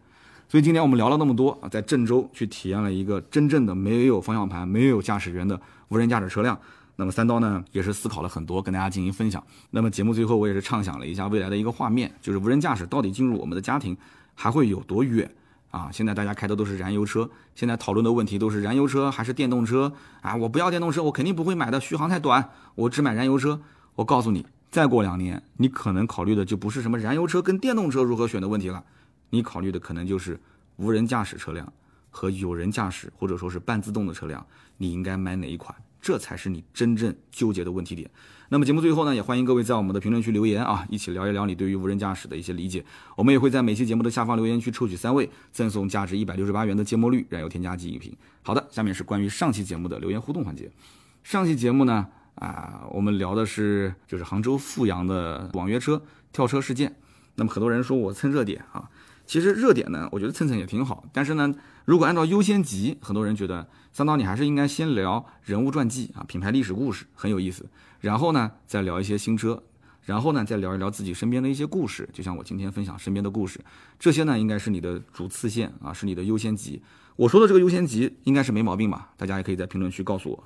[0.48, 6.56] 所以今天我们聊了那么多啊，在郑州去体验了一个真正的没有方向盘、没有驾驶员的无人驾驶车辆。
[6.94, 9.42] 那么三刀呢，也是思考了很多，跟大家进行分享。
[9.70, 13.96] 那么节目最后，我也是畅想了一下未来的一个画面，就是无人驾驶到底进入我们的家庭
[14.34, 15.30] 还会有多远
[15.70, 15.90] 啊？
[15.92, 19.92] 现在大家开的都是燃油车，现在讨论的问题都是燃油车还是电动车
[20.22, 20.36] 啊？
[20.36, 23.60] 我不要电动车，我肯定不会买的，续航太短，我只买燃油车。
[23.96, 28.82] 我告诉你，再过两年，你可能考虑的就不是什么燃油车跟电动车如何选的问题了，
[29.30, 30.38] 你考虑的可能就是
[30.76, 31.72] 无人驾驶车辆
[32.10, 34.46] 和有人驾驶或者说是半自动的车辆，
[34.76, 35.74] 你应该买哪一款？
[36.00, 38.08] 这才是你真正纠结的问题点。
[38.48, 42.84] 那么节目最后呢，也欢迎各位在我们的评论区留言啊，一起聊一聊你对于无人驾驶的一些理解。
[43.16, 48.16] 我们也会在每期节目的下方留言区抽取三位，赠送价值一百六十八元的芥末绿燃油添加剂一瓶。
[48.42, 50.70] 好的，下面是关于上期节目的留言互动环节。
[51.24, 52.06] 上期节目呢，
[52.36, 56.00] 啊，我们聊的是就是杭州富阳的网约车
[56.32, 56.94] 跳车事件。
[57.34, 58.88] 那么很多人说我蹭热点啊。
[59.26, 61.04] 其实热点呢，我觉得蹭蹭也挺好。
[61.12, 61.52] 但是呢，
[61.84, 67.68] 如果按照优先级，很多人觉得三刀你还是应该先聊人物传记啊，品牌历史故事很有意思。
[68.00, 69.62] 然后呢，再聊一些新车，
[70.04, 72.08] 然后呢，再聊一聊自己身边的一些故事。
[72.12, 73.58] 就像我今天分享身边的故事，
[73.98, 76.80] 这些呢应该是你的主次线啊，是你的优先级。
[77.16, 79.10] 我说的这个优先级应该是没毛病吧？
[79.16, 80.44] 大家也可以在评论区告诉我。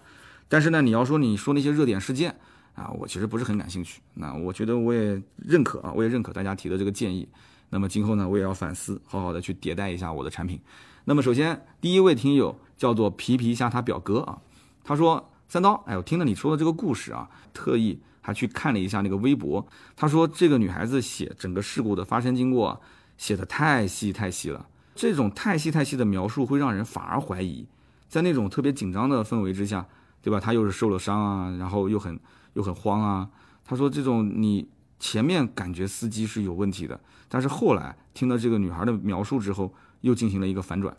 [0.48, 2.34] 但是呢，你要说你说那些热点事件
[2.74, 4.00] 啊，我其实不是很感兴趣。
[4.14, 7.28] 那我觉得我也认可啊，我也认可大家提的这个建议。
[7.70, 10.60] 那么今后呢，我也要反思，好好的去迭代一下我的产品。
[11.04, 14.38] 那么首先，第一位听友叫做皮皮虾他表哥啊，
[14.84, 19.64] 他说三刀，哎，我听了你说的这个故事啊，特意还去看了一下那个微博。
[19.96, 22.80] 他说这个女孩子写整个事故的发生经过
[23.16, 27.64] 写的太细太细了，这种太细太细的描述会让人反而怀疑，
[28.08, 29.86] 在那种特别紧张的氛围之下，
[30.20, 30.40] 对吧？
[30.40, 32.18] 他又是受了伤啊，然后又很
[32.54, 33.30] 又很慌啊。
[33.64, 34.68] 他说这种你。
[35.00, 40.96] 前面感觉司机是有问题的，但是后来听到这个女孩的描述之后，又进行了一个反转，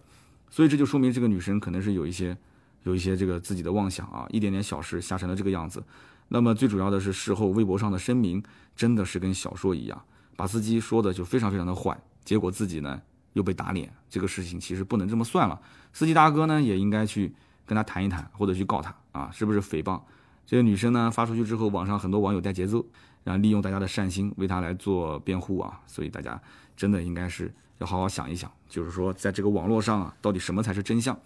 [0.49, 2.35] 所以这就说明这个女生可能是有一些
[2.83, 5.81] 有一些这个自己的妄想啊，一点点小事吓成了这个样子。
[6.29, 8.41] 那么最主要的是事后微博上的声明
[8.75, 10.03] 真的是跟小说一样，
[10.35, 13.01] 把司机说的就非常非常的坏，结果自己呢
[13.33, 15.61] 又被打脸，这个事情其实不能这么算了，
[15.93, 17.33] 司机大哥呢也应该去
[17.65, 20.01] 跟他谈一谈，或者去告他啊，是不是诽谤？
[20.45, 22.85] 这个女生呢发出去之后，网上很多网友带节奏，
[23.23, 26.41] 然后利用大家的善心为他来做辩护啊，所以大家
[26.75, 31.17] 真的应该是要好好想一想，就是说在这个网络上啊，到底什么才是真相？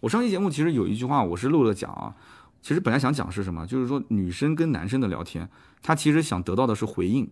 [0.00, 2.14] 我上期节目其实有一句话我是漏了讲啊，
[2.60, 5.48] 其实本来想讲是什么，就是说女生跟男生的聊天，
[5.82, 7.30] 他其实想得到的是回应，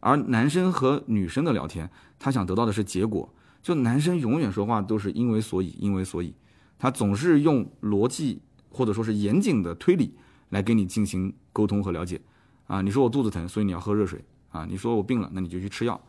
[0.00, 3.32] 而男生和女生的聊天，他想得到的是结果。
[3.62, 6.34] 就男生永远说话都是因为所以，因为所以，
[6.78, 8.40] 他总是用逻辑
[8.70, 10.14] 或者说是严谨的推理。
[10.50, 12.18] 来跟你进行沟通和了解，
[12.68, 16.00] 啊，你说我肚子疼，所以你要喝热水，啊，你说我病了，那你就去吃药。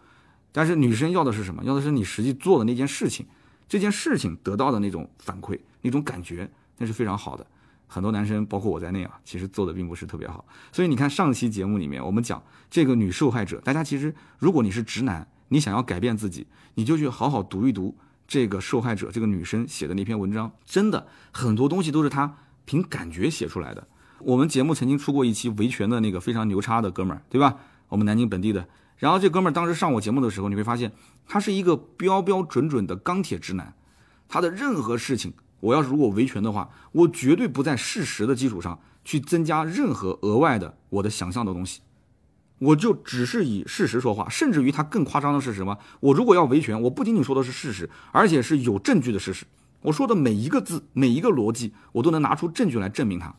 [0.51, 1.63] 但是女生要的是什么？
[1.63, 3.25] 要的是你实际做的那件事情，
[3.67, 7.47] 这件事情得到的那种反馈，那种感觉，那是非常好的。
[7.87, 10.45] 很多男生，包括我在内啊，其实做的并不是特别好。
[10.71, 16.45] 所以你看上期节目里面，我们讲这个女受害者，大家其实如果你是直男，你想要改变自己，
[16.75, 17.97] 你就去好好读一读
[18.27, 22.35] 这个受害者这个女生写的那篇文章，真的很多东西都是她
[22.65, 23.87] 凭感觉写出来的。
[24.21, 27.55] 我们节目曾经出过一期维权的那个非常牛叉的哥们儿，对吧？
[27.87, 28.67] 我们南京本地的。
[28.97, 30.91] 然后这哥们儿当时上我节目的时候，你会发现
[31.25, 33.73] 他是一个标标准准的钢铁直男。
[34.27, 41.79] 他的任何事情，我要是如果维权的话，我绝对不在事实的基础上去增加任何额外的我的想象的东西，
[42.59, 44.27] 我就只是以事实说话。
[44.27, 45.77] 甚至于他更夸张的是什么？
[46.01, 49.45] 我如果要维权，我不仅仅说的是事实，而且是有证据的事实。
[49.81, 53.33] 我说的每一个字，每一个逻辑，我都能拿出证据来证明它。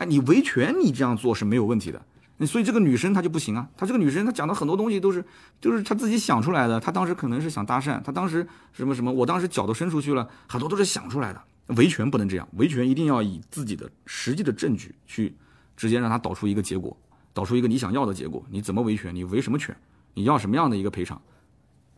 [0.00, 3.68] 哎，你维权你这样做是没有问题的，所以这个女生她就不行啊。
[3.76, 5.22] 她这个女生她讲的很多东西都是，
[5.60, 6.80] 就是她自己想出来的。
[6.80, 11.42] 她当时可能是想搭讪，她当时什么什么，我当时脚都伸出去了，很多都是想出来的。
[11.76, 15.36] 维权不能这样，维权一定要以自己的实际的证据去
[15.76, 16.96] 直接让她导出一个结果，
[17.34, 18.42] 导出一个你想要的结果。
[18.48, 19.14] 你怎么维权？
[19.14, 19.76] 你维什么权？
[20.14, 21.20] 你要什么样的一个赔偿？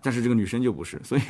[0.03, 1.23] 但是这个女生就不是，所以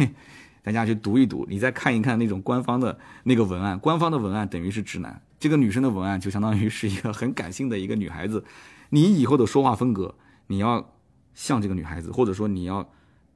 [0.63, 5.21] 大家去读一读，你再看一看那种官方的那个文案，官方的文案等于是直男。
[5.41, 8.45] 这个女生的文案就相当于是一个很感性的一个女孩子，
[8.91, 10.15] 你以后的说话风格，
[10.47, 10.93] 你要
[11.35, 12.89] 像这个女孩子，或者说你要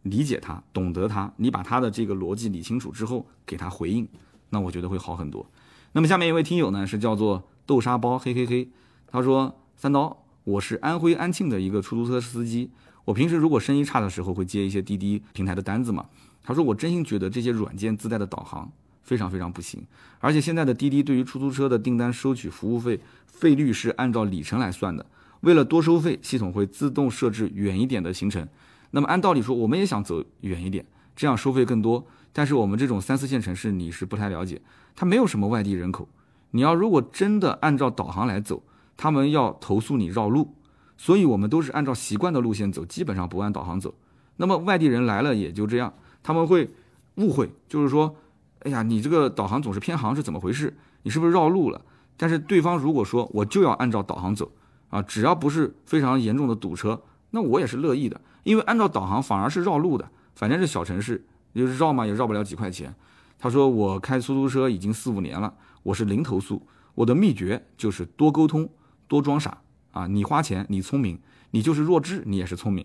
[0.03, 4.09] 理解她、懂得她，你把她的这个逻辑理清楚之后，给她回应，
[4.51, 5.45] 那我觉得会好很多。
[5.93, 8.71] 那么下面一位听友呢是叫做豆沙包嘿嘿嘿，
[9.09, 12.71] 他说三刀，我是安徽安庆的一个出租车司机，
[13.05, 16.07] 我平时如果生意差的时候会接一些滴滴平台的单子嘛，
[16.47, 18.73] 他说我真心觉得这些软件自带的导航。
[19.03, 19.87] 非常非常不行，
[20.19, 25.07] 而且现在的滴滴对于出租车的订单收取服务费费率是按照里程来算的，
[25.43, 28.49] 为了多收费，系统会自动设置远一点的行程。
[28.91, 30.85] 那么按道理说，我们也想走远一点，
[31.15, 32.05] 这样收费更多。
[32.33, 34.61] 但是我们这种三四线城市你是不太了解，
[34.97, 36.09] 它没有什么外地人口。
[36.51, 38.61] 你要如果真的按照导航来走，
[38.97, 40.53] 他们要投诉你绕路，
[40.97, 43.95] 所以我们都是按照习惯的路线走，基本上不按导航走。
[44.39, 45.95] 那么外地人来了也就这样，
[46.27, 46.69] 他们会
[47.15, 48.17] 误会，就是说。
[48.61, 50.75] 哎呀，你这个导航总是偏航是怎么回事？
[51.05, 51.81] 你是不是绕路了？
[52.17, 54.51] 但是对方如果说我就要按照导航走
[54.89, 57.01] 啊，只要不是非常严重的堵车，
[57.31, 61.25] 那我也是乐意的，因为按照导航反而是绕路的，反正是小城市，
[61.55, 62.93] 就是绕嘛也绕不了几块钱。
[63.39, 65.55] 他说我开出租车已经四五年了，
[65.85, 66.67] 我是零投诉，
[66.97, 68.69] 我的秘诀就是多沟通，
[69.07, 69.59] 多装傻
[69.93, 70.09] 啊！
[70.09, 71.21] 你花钱，你聪明，
[71.53, 72.85] 你就是弱智，你也是聪明。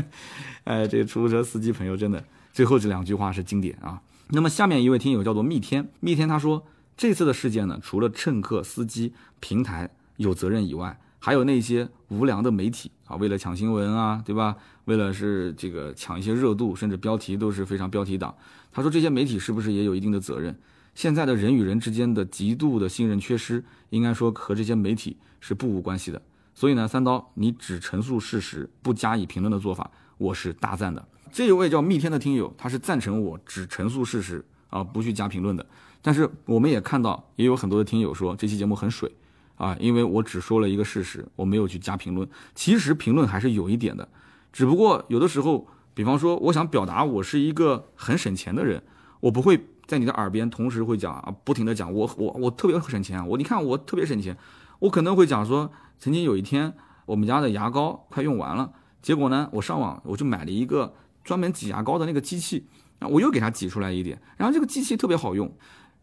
[0.64, 2.22] 哎，这个出租车司机朋友真的，
[2.56, 4.00] 最后这两句话是经典啊。
[4.30, 14.56] 那么下面一位听友叫做密天，密天他说，这次的事件呢，除了乘客、司机、平台有责任以外，还有那些无良的媒体啊，为了抢新闻啊，对吧？
[14.86, 18.34] 为了是这个抢一些热度，甚至标题都是非常标题党。
[18.72, 20.58] 他说这些媒体是不是也有一定的责任？
[20.94, 26.22] 现在的人与人之间的极度的信任缺失，应该说和这些媒体是不无关系的。
[26.54, 31.06] 所以呢，三刀，你只陈述事实，不加以评论的做法，我是大赞的。
[31.36, 35.66] 这一位叫密天的听友，他是赞成我只陈述事实啊，不去加评论的。
[36.00, 39.14] 但是我们也看到，也有很多的听友说这期节目很水
[39.56, 42.26] 啊，因为我只说了一个事实，我没有去加评论。
[42.54, 44.08] 其实评论还是有一点的，
[44.50, 48.82] 只不过有的时候，比方说我想表达我是一个很省钱的人，
[49.20, 54.34] 我不会在你的耳边同时会讲啊，不停的讲我我我特别省钱，我你看我特别省钱，
[54.78, 56.72] 我可能会讲说，曾经有一天
[57.04, 58.72] 我们家的牙膏快用完了，
[59.02, 60.94] 结果呢，我上网我就买了一个。
[61.26, 62.64] 专门挤牙膏的那个机器，
[63.00, 65.52] 我又给它挤出来一点，然后这个机器特别好用，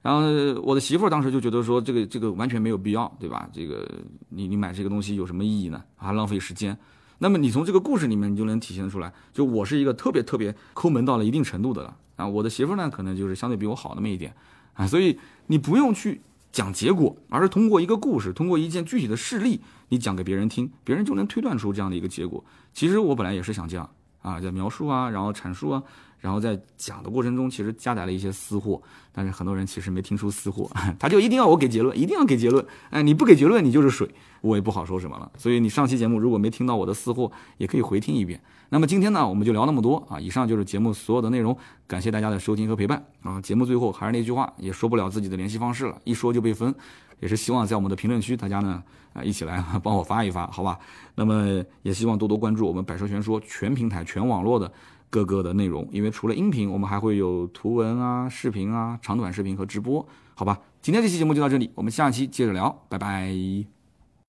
[0.02, 0.22] 然后
[0.62, 3.50] 我的媳妇儿当时就觉得说这个这个完全没有必要，对吧？
[3.54, 3.90] 这个
[4.28, 5.82] 你你买这个东西有什么意义呢？
[5.96, 6.78] 还浪费时间，
[7.20, 12.28] 那么你从这个故事里面，你就能体现出来，就我是一个特别特别抠门到了一定程度的了啊。
[12.28, 14.36] 我的媳妇呢，可能就是相对比我好那么一点
[14.74, 14.86] 啊。
[14.86, 15.18] 所以
[15.48, 16.20] 你不用去
[16.52, 22.44] 讲结果，而是通过一个故事，通过一件具体的事例，你讲给别人听，别人就能推断出这样的一个结果。
[22.74, 23.90] 其实我本来也是想这样
[24.24, 25.84] 啊，在描述啊，然后阐述啊。
[26.20, 32.66] 然后在讲的过程中，其实夹带了一些私货，但是很多人其实没听出私货， 他就一定要我给结论，一定要给结论。
[32.92, 34.10] 哎，你不给结论，你就是水，
[34.40, 35.30] 我也不好说什么了。
[35.38, 38.42] 所以你上期节目如果没听到我的私货，也可以回听一遍。
[38.70, 40.18] 那么今天呢，我们就聊那么多啊。
[40.18, 43.42] 以上就是节目所有的内容，感谢大家的收听和陪伴啊。
[43.42, 46.74] 节目最后还是那句话，也说不了自己的联系方式了，一说就被封，
[47.20, 48.84] 也是希望在我们的评论区大家呢
[49.14, 50.80] 啊一起来 帮我发一发，好吧？
[51.16, 54.72] 那么也希望多多关注我们百车全说全平台全网络的。
[55.10, 60.04] 各个的内容，因为除了音频，我们还会有图文啊、视频啊、长短视频和直播，
[60.34, 60.60] 好吧？
[60.82, 63.83] 今天这期节目就到这里，我们下期接着聊，拜拜。